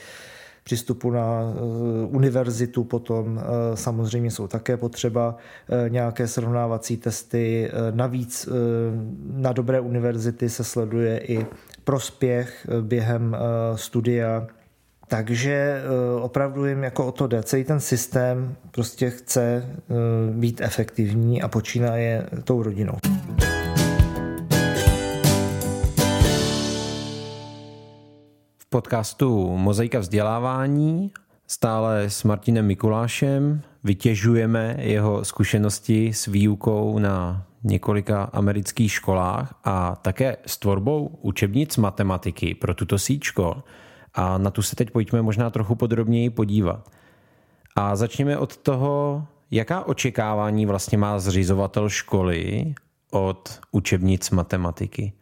[0.66, 1.60] přístupu na eh,
[2.06, 5.38] univerzitu potom eh, samozřejmě jsou také potřeba
[5.70, 7.72] eh, nějaké srovnávací testy.
[7.92, 8.50] Navíc
[9.34, 11.46] na dobré univerzity se sleduje i
[11.84, 13.38] prospěch během
[13.76, 14.48] studia.
[15.08, 15.84] Takže
[16.22, 17.44] opravdu jim jako o to jde.
[17.44, 19.66] Celý ten systém prostě chce
[20.32, 22.98] být efektivní a počínaje tou rodinou.
[28.76, 31.12] Podcastu Mozaika vzdělávání
[31.48, 40.38] stále s Martinem Mikulášem vytěžujeme jeho zkušenosti s výukou na několika amerických školách a také
[40.46, 43.64] s tvorbou učebnic matematiky pro tuto síť škol.
[44.14, 46.90] A na tu se teď pojďme možná trochu podrobněji podívat.
[47.76, 52.74] A začněme od toho, jaká očekávání vlastně má zřizovatel školy
[53.12, 55.14] od učebnic matematiky.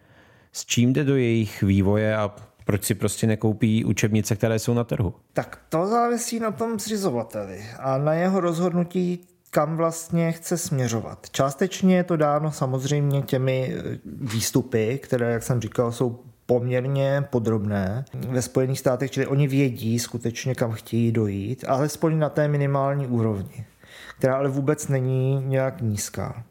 [0.52, 2.32] S čím jde do jejich vývoje a
[2.66, 5.14] proč si prostě nekoupí učebnice, které jsou na trhu?
[5.34, 11.30] Tak to závisí na tom zřizovateli a na jeho rozhodnutí, kam vlastně chce směřovat.
[11.32, 18.06] Částečně je to dáno samozřejmě těmi eh, výstupy, které, jak jsem říkal, jsou poměrně podrobné
[18.14, 23.66] ve Spojených státech, čili oni vědí skutečně, kam chtějí dojít, alespoň na té minimální úrovni,
[24.18, 26.44] která ale vůbec není nějak nízká.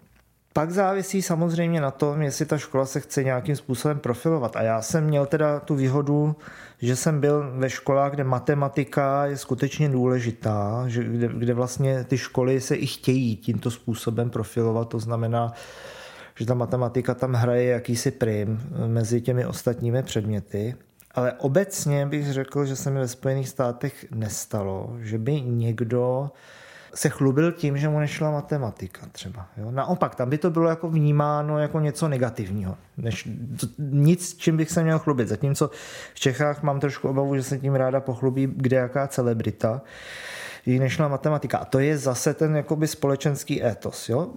[0.52, 4.56] Pak závisí samozřejmě na tom, jestli ta škola se chce nějakým způsobem profilovat.
[4.56, 6.36] A já jsem měl teda tu výhodu,
[6.78, 12.18] že jsem byl ve školách, kde matematika je skutečně důležitá, že kde, kde vlastně ty
[12.18, 14.88] školy se i chtějí tímto způsobem profilovat.
[14.88, 15.52] To znamená,
[16.34, 20.74] že ta matematika tam hraje jakýsi prim mezi těmi ostatními předměty.
[21.14, 26.30] Ale obecně bych řekl, že se mi ve Spojených státech nestalo, že by někdo
[26.94, 29.46] se chlubil tím, že mu nešla matematika třeba.
[29.56, 29.70] Jo?
[29.70, 32.76] Naopak, tam by to bylo jako vnímáno jako něco negativního.
[32.96, 33.28] Než,
[33.78, 35.28] nic, čím bych se měl chlubit.
[35.28, 35.70] Zatímco
[36.14, 39.82] v Čechách mám trošku obavu, že se tím ráda pochlubí kde jaká celebrita
[40.66, 41.58] jí nešla matematika.
[41.58, 44.08] A to je zase ten jakoby společenský étos.
[44.08, 44.28] Jo?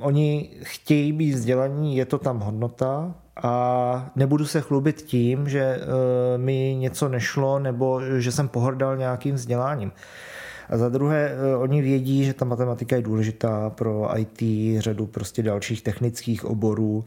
[0.00, 5.78] Oni chtějí být vzdělaní, je to tam hodnota, a nebudu se chlubit tím, že e,
[6.38, 9.92] mi něco nešlo nebo že jsem pohrdal nějakým vzděláním.
[10.68, 14.42] A za druhé, eh, oni vědí, že ta matematika je důležitá pro IT,
[14.78, 17.04] řadu prostě dalších technických oborů,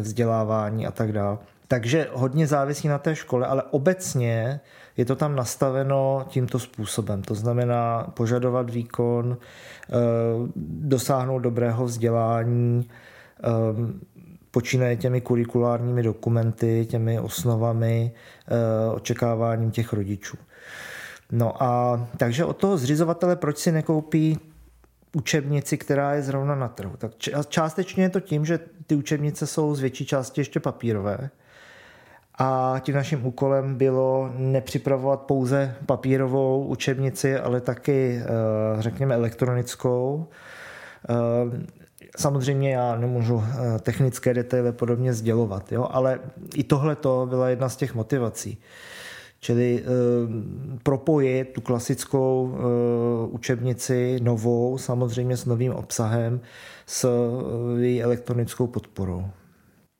[0.00, 1.38] vzdělávání a tak dále.
[1.68, 4.60] Takže hodně závisí na té škole, ale obecně
[4.96, 7.22] je to tam nastaveno tímto způsobem.
[7.22, 9.92] To znamená požadovat výkon, eh,
[10.80, 13.46] dosáhnout dobrého vzdělání, eh,
[14.50, 18.12] počínaje těmi kurikulárními dokumenty, těmi osnovami,
[18.94, 20.36] očekáváním těch rodičů.
[21.32, 24.38] No a takže od toho zřizovatele, proč si nekoupí
[25.16, 26.96] učebnici, která je zrovna na trhu.
[26.98, 27.12] Tak
[27.48, 31.30] částečně je to tím, že ty učebnice jsou z větší části ještě papírové.
[32.38, 38.26] A tím naším úkolem bylo nepřipravovat pouze papírovou učebnici, ale taky, eh,
[38.82, 40.26] řekněme, elektronickou.
[41.08, 41.66] Eh,
[42.16, 45.88] samozřejmě já nemůžu eh, technické detaily podobně sdělovat, jo?
[45.90, 46.20] ale
[46.54, 48.58] i tohle to byla jedna z těch motivací.
[49.40, 49.82] Čili e,
[50.82, 52.58] propojit tu klasickou e,
[53.26, 56.40] učebnici novou, samozřejmě s novým obsahem,
[56.86, 59.24] s e, její elektronickou podporou.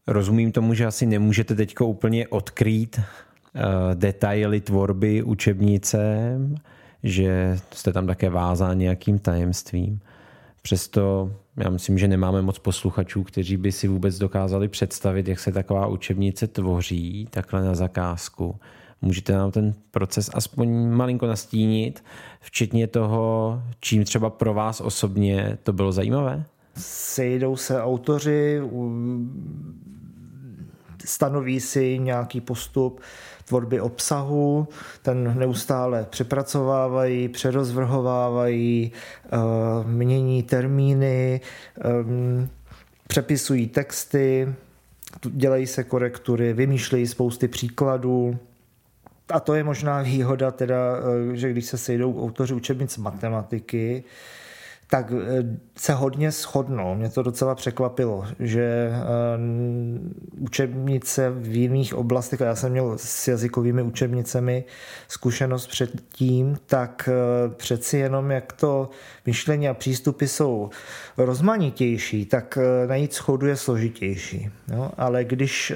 [0.06, 3.00] Rozumím tomu, že asi nemůžete teď úplně odkrýt
[3.94, 6.32] detaily tvorby učebnice,
[7.02, 10.00] že jste tam také vázán nějakým tajemstvím.
[10.62, 15.52] Přesto já myslím, že nemáme moc posluchačů, kteří by si vůbec dokázali představit, jak se
[15.52, 18.56] taková učebnice tvoří takhle na zakázku.
[19.02, 22.04] Můžete nám ten proces aspoň malinko nastínit,
[22.40, 26.44] včetně toho, čím třeba pro vás osobně to bylo zajímavé?
[26.76, 28.60] Sejdou se autoři,
[31.04, 33.00] stanoví si nějaký postup
[33.44, 34.68] tvorby obsahu,
[35.02, 38.92] ten neustále přepracovávají, přerozvrhovávají,
[39.24, 39.28] eh,
[39.86, 41.40] mění termíny,
[41.78, 41.82] eh,
[43.08, 44.54] přepisují texty,
[45.30, 48.38] dělají se korektury, vymýšlejí spousty příkladů,
[49.28, 50.96] a to je možná výhoda teda,
[51.32, 54.04] eh, že když se sejdou autoři učebnic matematiky,
[54.90, 55.42] tak eh,
[55.76, 56.94] se hodně shodnou.
[56.94, 58.98] Mě to docela překvapilo, že eh,
[60.38, 64.64] učebnice v jiných oblastech, a já jsem měl s jazykovými učebnicemi
[65.08, 67.08] zkušenost předtím, tak
[67.56, 68.90] přeci jenom jak to
[69.26, 70.70] myšlení a přístupy jsou
[71.16, 74.50] rozmanitější, tak najít schodu je složitější.
[74.72, 74.90] Jo?
[74.96, 75.72] Ale když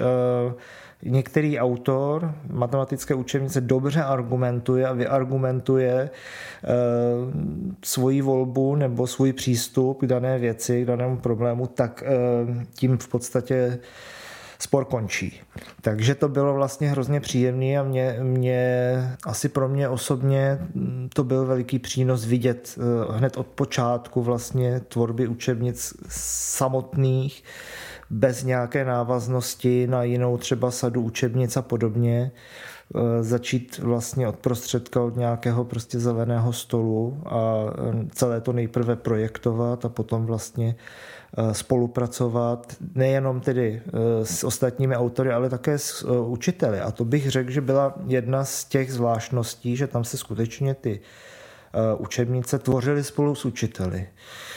[1.03, 6.11] některý autor matematické učebnice dobře argumentuje a vyargumentuje e,
[7.84, 12.09] svoji volbu nebo svůj přístup k dané věci, k danému problému, tak e,
[12.74, 13.78] tím v podstatě
[14.61, 15.40] spor končí.
[15.80, 20.59] Takže to bylo vlastně hrozně příjemné a mě, mě, asi pro mě osobně
[21.14, 27.44] to byl veliký přínos vidět eh, hned od počátku vlastně tvorby učebnic samotných,
[28.11, 32.31] bez nějaké návaznosti na jinou třeba sadu učebnic a podobně
[32.95, 38.97] eh, začít vlastně od prostředka, od nějakého prostě zeleného stolu a eh, celé to nejprve
[38.97, 40.75] projektovat a potom vlastně
[41.39, 43.83] Eh, spolupracovat nejenom tedy
[44.23, 46.81] s ostatními autory, ale také s učiteli.
[46.81, 51.01] A to bych řekl, že byla jedna z těch zvláštností, že tam se skutečně ty
[51.99, 54.09] učebnice tvořily spolu s učiteli.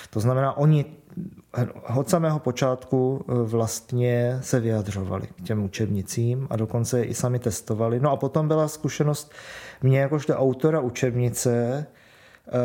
[0.10, 0.86] To znamená, oni
[1.96, 8.00] od samého počátku vlastně se vyjadřovali k těm učebnicím a dokonce je i sami testovali.
[8.00, 9.32] No a potom byla zkušenost
[9.82, 11.86] mě jakožto autora učebnice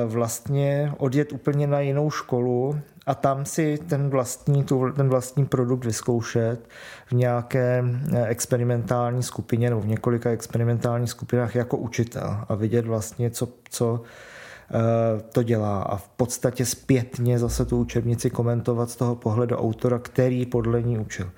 [0.06, 4.64] vlastně odjet úplně na jinou školu a tam si ten vlastní,
[4.96, 6.68] ten vlastní produkt vyzkoušet
[7.06, 13.30] v nějaké eh, experimentální skupině nebo v několika experimentálních skupinách jako učitel a vidět vlastně,
[13.30, 14.37] co, co eh,
[15.32, 20.46] to dělá a v podstatě zpětně zase tu učebnici komentovat z toho pohledu autora, který
[20.46, 21.30] podle ní učil.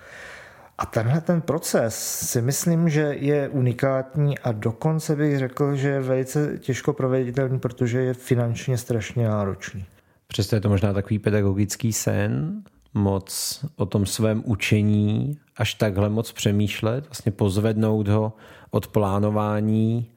[0.79, 1.95] A tenhle ten proces
[2.31, 8.01] si myslím, že je unikátní a dokonce bych řekl, že je velice těžko proveditelný, protože
[8.01, 9.85] je finančně strašně náročný.
[10.29, 12.63] Přesto je to možná takový pedagogický sen,
[12.95, 18.33] moc o tom svém učení až takhle moc přemýšlet, vlastně pozvednout ho
[18.71, 20.11] od plánování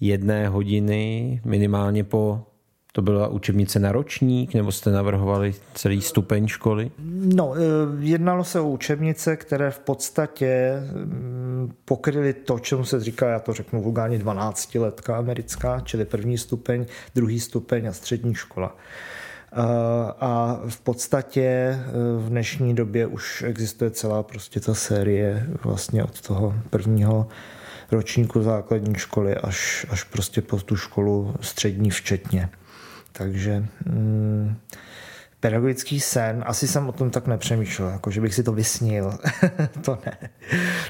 [0.00, 2.46] jedné hodiny minimálně po
[2.92, 6.90] to byla učebnice na ročník, nebo jste navrhovali celý stupeň školy?
[7.34, 7.58] No, e,
[7.98, 13.52] jednalo se o učebnice, které v podstatě mm, pokryly to, čemu se říká, já to
[13.52, 18.76] řeknu vulgárně 12 letka americká, čili první stupeň, druhý stupeň a střední škola.
[20.20, 21.82] A v podstatě e,
[22.18, 27.28] v dnešní době už existuje celá prostě ta série vlastně od toho prvního
[27.90, 32.48] ročníku základní školy až, až prostě po tu školu střední včetně.
[33.12, 34.56] Takže mm,
[35.40, 39.18] pedagogický sen, asi jsem o tom tak nepřemýšlel, jako že bych si to vysnil.
[39.84, 40.30] to ne,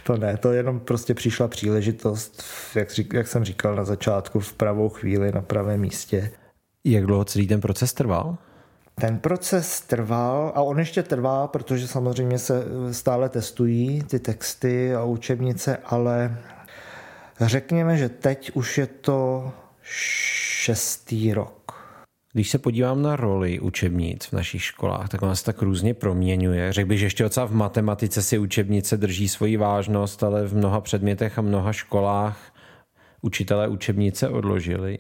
[0.03, 2.43] to ne, to jenom prostě přišla příležitost,
[2.75, 6.31] jak, jak jsem říkal na začátku, v pravou chvíli, na pravém místě.
[6.85, 8.39] Jak dlouho celý ten proces trval?
[8.95, 15.05] Ten proces trval a on ještě trvá, protože samozřejmě se stále testují ty texty a
[15.05, 16.37] učebnice, ale
[17.41, 19.53] řekněme, že teď už je to
[19.83, 21.60] šestý rok.
[22.33, 26.73] Když se podívám na roli učebnic v našich školách, tak ona se tak různě proměňuje.
[26.73, 30.81] Řekl bych, že ještě docela v matematice si učebnice drží svoji vážnost, ale v mnoha
[30.81, 32.55] předmětech a mnoha školách
[33.23, 34.99] učitelé učebnice odložili.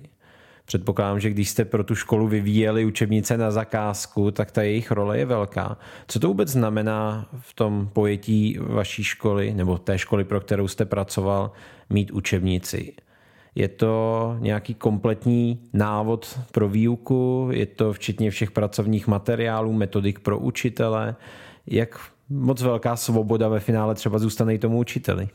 [0.65, 5.19] Předpokládám, že když jste pro tu školu vyvíjeli učebnice na zakázku, tak ta jejich role
[5.19, 5.79] je velká.
[6.09, 10.85] Co to vůbec znamená v tom pojetí vaší školy nebo té školy, pro kterou jste
[10.85, 11.53] pracoval,
[11.91, 12.93] mít učebnici?
[13.55, 17.49] Je to nějaký kompletní návod pro výuku?
[17.53, 21.17] Je to včetně všech pracovních materiálů, metodik pro učitele?
[21.67, 25.29] Jak moc velká svoboda ve finále třeba zůstane i tomu učiteli?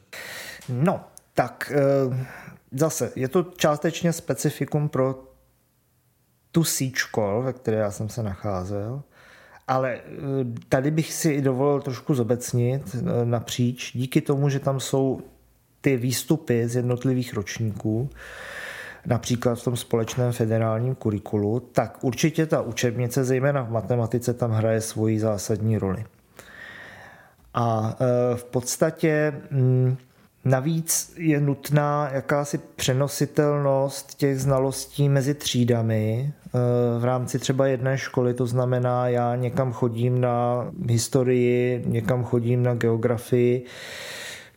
[0.70, 1.02] No,
[1.34, 2.28] tak eh,
[2.72, 5.24] zase je to částečně specifikum pro
[6.52, 9.02] tu síť škol, ve které já jsem se nacházel,
[9.68, 10.02] ale eh,
[10.70, 15.22] tady bych si dovolil trošku zobecnit eh, napříč, díky tomu, že tam jsou
[15.86, 18.10] ty výstupy z jednotlivých ročníků,
[19.06, 24.82] například v tom společném federálním kurikulu, tak určitě ta učebnice, zejména v matematice, tam hraje
[24.82, 26.06] svoji zásadní roli.
[27.54, 29.98] A eh, v podstatě mm,
[30.46, 36.60] Navíc je nutná jakási přenositelnost těch znalostí mezi třídami eh,
[37.00, 42.76] v rámci třeba jedné školy, to znamená, já někam chodím na historii, někam chodím na
[42.76, 43.66] geografii,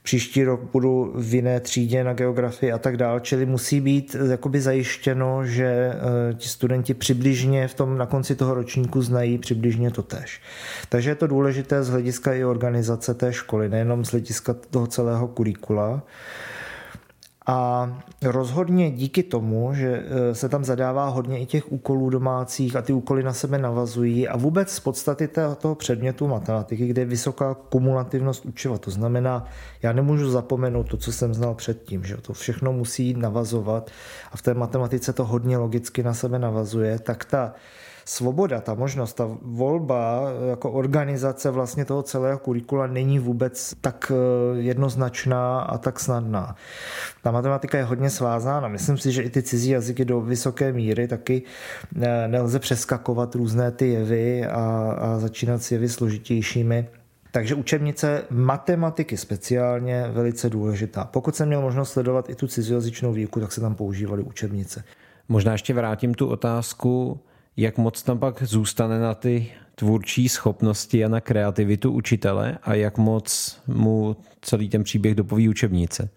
[0.09, 4.61] příští rok budu v jiné třídě na geografii a tak dále, čili musí být jakoby
[4.61, 10.03] zajištěno, že eh, ti studenti přibližně v tom na konci toho ročníku znají přibližně to
[10.03, 10.41] tež.
[10.89, 15.29] Takže je to důležité z hlediska i organizace té školy, nejenom z hlediska toho celého
[15.29, 16.03] kurikula.
[17.51, 17.93] A
[18.23, 22.93] rozhodně díky tomu, že e, se tam zadává hodně i těch úkolů domácích a ty
[22.93, 25.29] úkoly na sebe navazují a vůbec z podstaty
[25.59, 28.79] toho předmětu matematiky, kde je vysoká kumulativnost učiva.
[28.79, 29.45] To znamená,
[29.83, 33.91] já nemůžu zapomenout to, co jsem znal předtím, že to všechno musí navazovat
[34.33, 37.55] a v té matematice to hodně logicky na sebe navazuje, tak ta
[38.09, 44.61] svoboda, ta možnost, ta volba jako organizace vlastně toho celého kurikula není vůbec tak eh,
[44.61, 46.57] jednoznačná a tak snadná.
[47.23, 48.69] Ta matematika je hodně svázána.
[48.69, 51.43] Myslím si, že i ty cizí jazyky do vysoké míry taky
[52.03, 54.61] eh, nelze přeskakovat různé ty jevy a,
[54.99, 56.89] a začínat s jevy složitějšími.
[57.33, 61.05] Takže učebnice matematiky speciálně velice důležitá.
[61.05, 64.85] Pokud jsem měl možnost sledovat i tu cizojazyčnou výuku, tak se tam používaly učebnice.
[65.29, 67.21] Možná ještě vrátím tu otázku
[67.59, 72.99] jak moc tam pak zůstane na ty tvůrčí schopnosti a na kreativitu učitele a jak
[72.99, 76.09] moc mu celý ten příběh dopoví učebnice?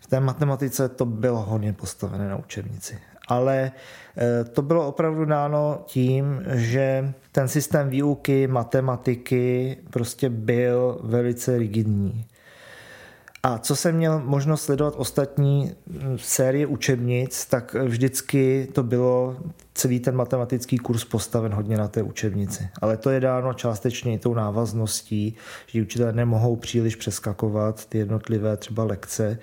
[0.00, 2.98] V té matematice to bylo hodně postavené na učebnici.
[3.28, 3.72] Ale
[4.16, 12.24] eh, to bylo opravdu dáno tím, že ten systém výuky matematiky prostě byl velice rigidní.
[13.42, 19.36] A co jsem měl možnost sledovat ostatní hm, série učebnic, tak vždycky to bylo
[19.74, 22.68] celý ten matematický kurz postaven hodně na té učebnici.
[22.80, 28.56] Ale to je dáno částečně i tou návazností, že učitelé nemohou příliš přeskakovat ty jednotlivé
[28.56, 29.38] třeba lekce,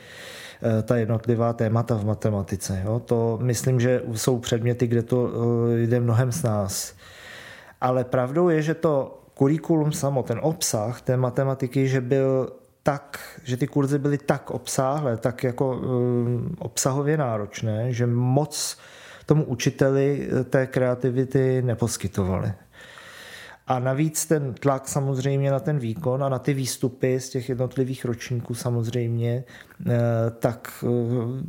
[0.64, 2.82] eh, ta jednotlivá témata v matematice.
[2.86, 3.00] Jo?
[3.00, 6.94] To myslím, že jsou předměty, kde to eh, jde mnohem s nás.
[7.82, 12.54] Ale pravdou je, že to kurikulum samo, ten obsah té matematiky, že byl
[12.84, 18.78] tak, že ty kurzy byly tak obsáhlé, tak jako um, obsahově náročné, že moc
[19.32, 22.54] tomu učiteli eh, té kreativity neposkytovali.
[23.68, 28.06] A navíc ten tlak samozřejmě na ten výkon a na ty výstupy z těch jednotlivých
[28.06, 29.44] ročníků samozřejmě,
[29.88, 29.92] eh,
[30.40, 31.44] tak eh,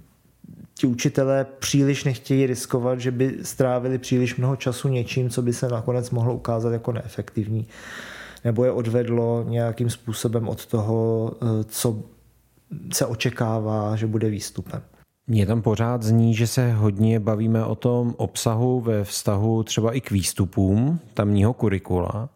[0.75, 5.69] ti učitelé příliš nechtějí riskovat, že by strávili příliš mnoho času něčím, co by se
[5.69, 7.67] nakonec mohlo ukázat jako neefektivní
[8.45, 11.33] nebo je odvedlo nějakým způsobem od toho,
[11.65, 12.03] co
[12.93, 14.83] se očekává, že bude výstupem.
[15.27, 20.01] Mně tam pořád zní, že se hodně bavíme o tom obsahu ve vztahu třeba i
[20.01, 22.29] k výstupům tamního kurikula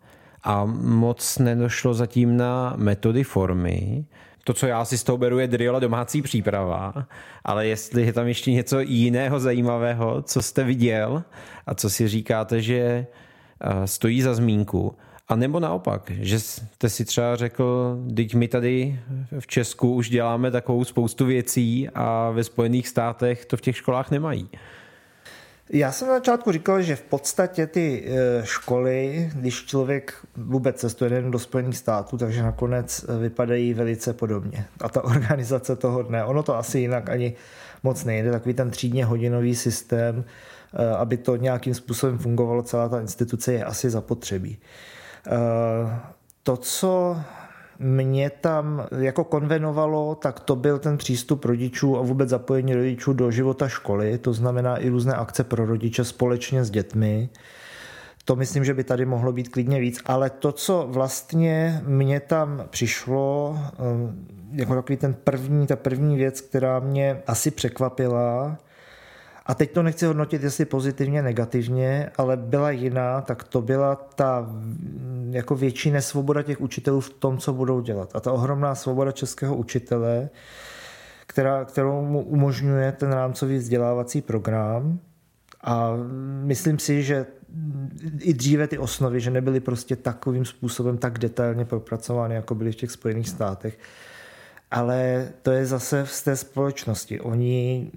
[0.43, 4.05] a moc nedošlo zatím na metody formy.
[4.45, 6.95] To, co já si z toho beru, je drill a domácí příprava,
[7.45, 11.23] ale jestli je tam ještě něco jiného zajímavého, co jste viděl
[11.67, 14.95] a co si říkáte, že eh, stojí za zmínku,
[15.29, 19.01] a nebo naopak, že jste si třeba řekl, teď my tady
[19.39, 24.11] v Česku už děláme takovou spoustu věcí a ve Spojených státech to v těch školách
[24.11, 24.49] nemají.
[25.71, 31.11] Já jsem na začátku říkal, že v podstatě ty e, školy, když člověk vůbec cestuje
[31.15, 34.67] jen do Spojených států, takže nakonec e, vypadají velice podobně.
[34.81, 37.35] A ta organizace toho dne, ono to asi jinak ani
[37.83, 40.25] moc nejde, takový ten třídně hodinový systém,
[40.75, 44.59] e, aby to nějakým způsobem fungovalo, celá ta instituce je asi zapotřebí.
[46.43, 47.17] To, co
[47.79, 53.31] mě tam jako konvenovalo, tak to byl ten přístup rodičů a vůbec zapojení rodičů do
[53.31, 57.29] života školy, to znamená i různé akce pro rodiče společně s dětmi.
[58.25, 62.65] To myslím, že by tady mohlo být klidně víc, ale to, co vlastně mě tam
[62.71, 63.77] přišlo, eh,
[64.53, 68.59] jako takový ten první, ta první věc, která mě asi překvapila,
[69.47, 74.47] a teď to nechci hodnotit, jestli pozitivně, negativně, ale byla jiná, tak to byla ta
[75.31, 78.11] jako větší nesvoboda těch učitelů v tom, co budou dělat.
[78.15, 80.29] A ta ohromná svoboda českého učitele,
[81.27, 84.99] která, kterou mu umožňuje ten rámcový vzdělávací program.
[85.65, 85.93] A
[86.43, 87.27] myslím si, že
[88.21, 92.77] i dříve ty osnovy, že nebyly prostě takovým způsobem tak detailně propracovány, jako byly v
[92.77, 93.79] těch Spojených státech,
[94.71, 97.21] ale to je zase z té společnosti.
[97.21, 97.91] Oni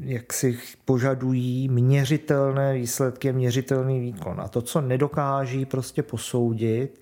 [0.00, 4.40] jak si požadují měřitelné výsledky, měřitelný výkon.
[4.40, 7.00] A to, co nedokáží prostě posoudit,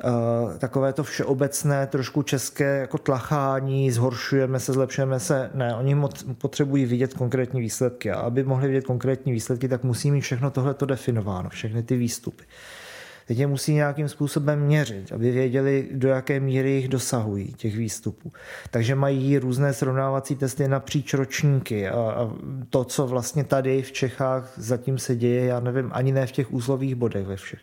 [0.00, 5.50] eh, takové to všeobecné, trošku české jako tlachání, zhoršujeme se, zlepšujeme se.
[5.54, 5.96] Ne, oni
[6.38, 8.10] potřebují vidět konkrétní výsledky.
[8.10, 12.44] A aby mohli vidět konkrétní výsledky, tak musí mít všechno tohle definováno, všechny ty výstupy.
[13.28, 18.32] Teď je musí nějakým způsobem měřit, aby věděli, do jaké míry jich dosahují těch výstupů.
[18.70, 22.30] Takže mají různé srovnávací testy napříč ročníky a, a
[22.70, 26.52] to, co vlastně tady v Čechách zatím se děje, já nevím, ani ne v těch
[26.52, 27.60] úzlových bodech ve všech.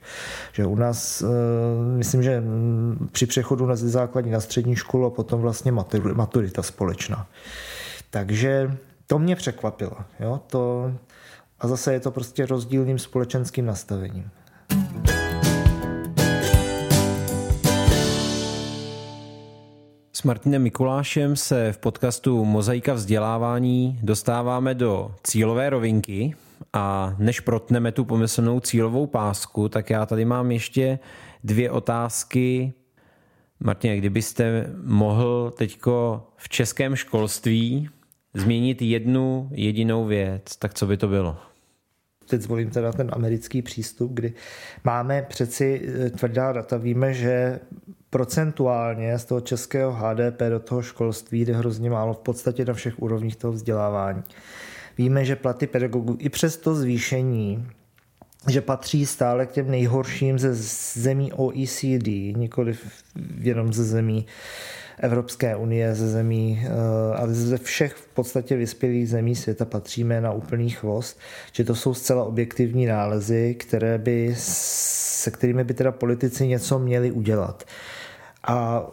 [0.54, 1.30] Že u nás, uh,
[1.98, 2.44] myslím, že
[3.12, 5.72] při přechodu na základní na střední školu a potom vlastně
[6.14, 7.28] maturita společná.
[8.10, 9.98] Takže to mě překvapilo.
[10.20, 10.40] Jo?
[10.48, 10.94] To,
[11.60, 14.32] a zase je to prostě rozdílným společenským nastavením.
[20.26, 26.36] Martinem Mikulášem se v podcastu Mozaika vzdělávání dostáváme do cílové rovinky
[26.74, 31.00] a než protneme tu pomyslnou cílovou pásku, tak já tady mám ještě
[31.44, 32.74] dvě otázky.
[33.60, 37.90] Martin, kdybyste mohl teďko v českém školství
[38.34, 41.38] změnit jednu jedinou věc, tak co by to bylo?
[42.28, 44.34] teď zvolím teda ten americký přístup, kdy
[44.84, 47.60] máme přeci eh, tvrdá data, víme, že
[48.16, 53.02] procentuálně z toho českého HDP do toho školství jde hrozně málo v podstatě na všech
[53.02, 54.24] úrovních toho vzdělávání.
[54.98, 57.68] Víme, že platy pedagogů i přes to zvýšení
[58.50, 60.54] že patří stále k těm nejhorším ze
[61.02, 62.08] zemí OECD,
[62.38, 62.78] nikoli
[63.40, 64.26] jenom ze zemí
[65.00, 70.32] Evropské unie, ze zemí, eh, ale ze všech v podstatě vyspělých zemí světa patříme na
[70.32, 71.20] úplný chvost,
[71.52, 77.12] že to jsou zcela objektivní nálezy, které by, se kterými by teda politici něco měli
[77.12, 77.64] udělat.
[78.48, 78.86] A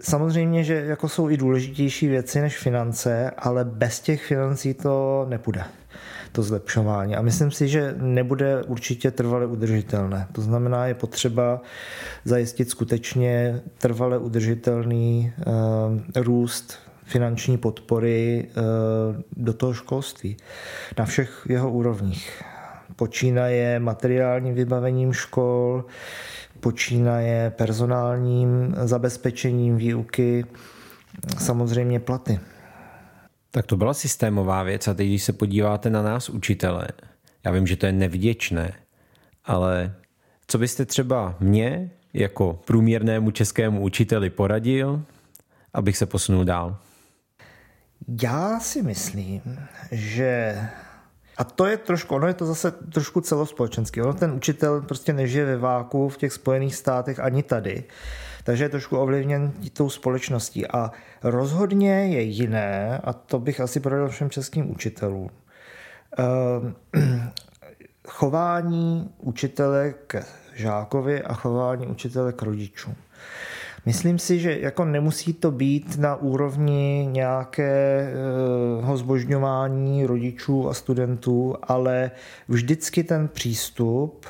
[0.00, 5.64] Samozřejmě, že jako jsou i důležitější věci než finance, ale bez těch financí to nepůjde
[6.36, 7.16] to zlepšování.
[7.16, 10.26] A myslím si, že nebude určitě trvale udržitelné.
[10.32, 11.60] To znamená, je potřeba
[12.24, 18.64] zajistit skutečně trvale udržitelný uh, růst finanční podpory uh,
[19.36, 20.36] do toho školství
[20.98, 22.42] na všech jeho úrovních.
[22.96, 25.84] Počínaje materiálním vybavením škol,
[26.60, 30.44] počínaje personálním zabezpečením výuky,
[31.38, 32.40] samozřejmě platy.
[33.50, 36.88] Tak to byla systémová věc a teď, když se podíváte na nás učitele,
[37.44, 38.72] já vím, že to je nevděčné,
[39.44, 39.94] ale
[40.46, 45.02] co byste třeba mě jako průměrnému českému učiteli poradil,
[45.74, 46.78] abych se posunul dál?
[48.22, 49.42] Já si myslím,
[49.92, 50.60] že
[51.38, 54.02] a to je trošku, ono je to zase trošku celospolečenský.
[54.02, 57.84] Ono ten učitel prostě nežije ve váku v těch Spojených státech ani tady.
[58.44, 60.66] Takže je trošku ovlivněn tou společností.
[60.66, 60.90] A
[61.22, 65.30] rozhodně je jiné, a to bych asi poradil všem českým učitelům,
[66.18, 66.74] ehm,
[68.08, 70.22] chování učitele k
[70.54, 72.94] žákovi a chování učitele k rodičům.
[73.86, 82.10] Myslím si, že jako nemusí to být na úrovni nějakého zbožňování rodičů a studentů, ale
[82.48, 84.26] vždycky ten přístup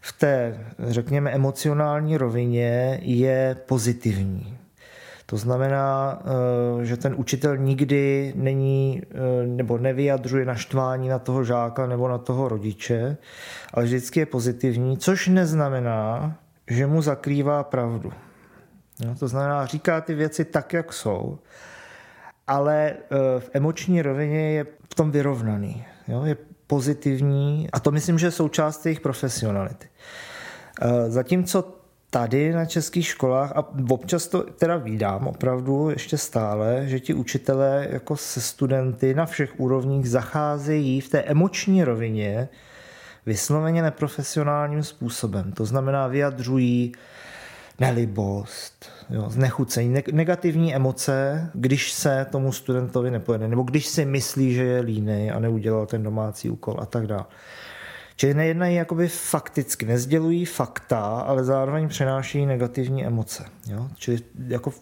[0.00, 4.56] v té, řekněme, emocionální rovině je pozitivní.
[5.26, 6.18] To znamená,
[6.80, 12.18] eh, že ten učitel nikdy není eh, nebo nevyjadřuje naštvání na toho žáka nebo na
[12.18, 13.16] toho rodiče,
[13.74, 16.34] ale vždycky je pozitivní, což neznamená,
[16.66, 18.12] že mu zakrývá pravdu.
[19.04, 21.38] No, to znamená, říká ty věci tak, jak jsou,
[22.46, 25.84] ale eh, v emoční rovině je v tom vyrovnaný.
[26.08, 26.24] Jo?
[26.24, 26.36] Je
[26.66, 29.88] pozitivní a to myslím, že je součást jejich profesionality.
[30.82, 31.80] Eh, zatímco
[32.10, 37.86] tady na českých školách, a občas to teda vídám opravdu ještě stále, že ti učitelé
[37.90, 42.48] jako se studenty na všech úrovních zacházejí v té emoční rovině
[43.26, 45.52] vysloveně neprofesionálním způsobem.
[45.52, 46.92] To znamená, vyjadřují
[47.80, 54.64] nelibost, jo, znechucení, negativní emoce, když se tomu studentovi nepojede, nebo když si myslí, že
[54.64, 57.24] je línej a neudělal ten domácí úkol a tak dále.
[58.16, 63.44] Čili nejednají jakoby fakticky, nezdělují fakta, ale zároveň přenáší negativní emoce.
[63.66, 63.88] Jo?
[63.94, 64.72] Čili jako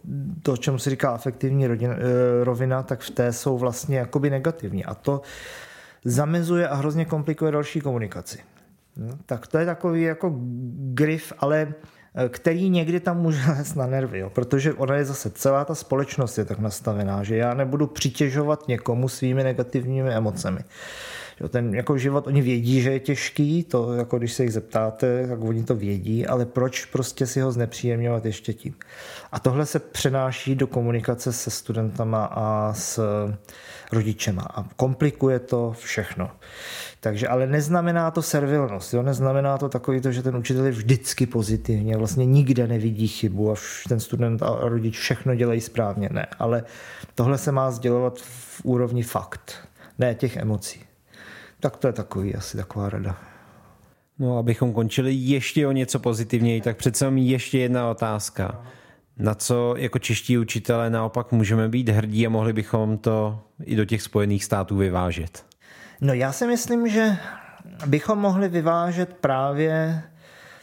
[0.43, 4.85] to, čemu se říká afektivní rodina, eh, rovina, tak v té jsou vlastně jakoby negativní.
[4.85, 5.23] A to
[6.05, 8.39] zamezuje a hrozně komplikuje další komunikaci.
[8.97, 9.13] Jo?
[9.27, 10.35] Tak to je takový jako
[10.95, 11.75] grif, ale
[12.29, 16.39] který někdy tam může lézt na nervy, jo, protože ona je zase celá ta společnost
[16.39, 20.61] je tak nastavená, že já nebudu přitěžovat někomu svými negativními emocemi.
[21.41, 25.27] Jo, ten jako život, oni vědí, že je těžký, to jako když se jich zeptáte,
[25.29, 28.75] tak oni to vědí, ale proč prostě si ho znepříjemňovat ještě tím.
[29.33, 33.01] A tohle se přenáší do komunikace se studentama a s
[33.93, 36.31] rodičema a komplikuje to všechno.
[37.01, 39.03] Takže, ale neznamená to servilnost, jo?
[39.03, 43.55] neznamená to takový to, že ten učitel je vždycky pozitivně, vlastně nikde nevidí chybu a
[43.89, 46.09] ten student a rodič všechno dělají správně.
[46.13, 46.65] Ne, ale
[47.15, 49.69] tohle se má sdělovat v úrovni fakt,
[49.99, 50.88] ne těch emocí.
[51.61, 53.17] Tak to je takový, asi taková rada.
[54.19, 58.63] No, abychom končili ještě o něco pozitivněji, tak přece ještě jedna otázka.
[59.17, 63.85] Na co jako čeští učitelé naopak můžeme být hrdí a mohli bychom to i do
[63.85, 65.45] těch Spojených států vyvážet?
[66.01, 67.17] No já si myslím, že
[67.87, 70.03] bychom mohli vyvážet právě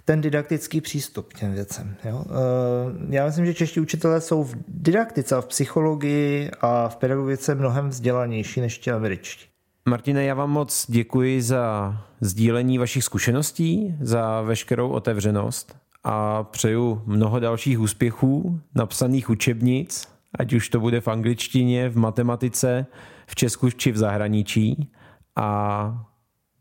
[0.05, 1.95] ten didaktický přístup k těm věcem.
[2.03, 2.25] Jo?
[2.29, 7.55] Eh, já myslím, že čeští učitelé jsou v didaktice a v psychologii a v pedagogice
[7.55, 9.54] mnohem vzdělanější než ti američtí.
[9.89, 17.39] Martine, já vám moc děkuji za sdílení vašich zkušeností, za veškerou otevřenost a přeju mnoho
[17.39, 20.07] dalších úspěchů, napsaných učebnic,
[20.39, 22.85] ať už to bude v angličtině, v matematice,
[23.27, 24.91] v Česku či v zahraničí.
[25.35, 26.05] A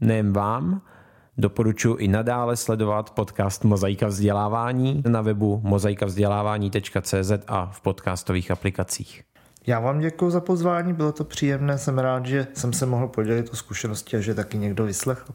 [0.00, 0.82] nejen vám,
[1.38, 9.33] doporučuji i nadále sledovat podcast Mozaika vzdělávání na webu mozaikavzdělávání.cz a v podcastových aplikacích.
[9.66, 13.52] Já vám děkuji za pozvání, bylo to příjemné, jsem rád, že jsem se mohl podělit
[13.52, 15.32] o zkušenosti a že taky někdo vyslechl.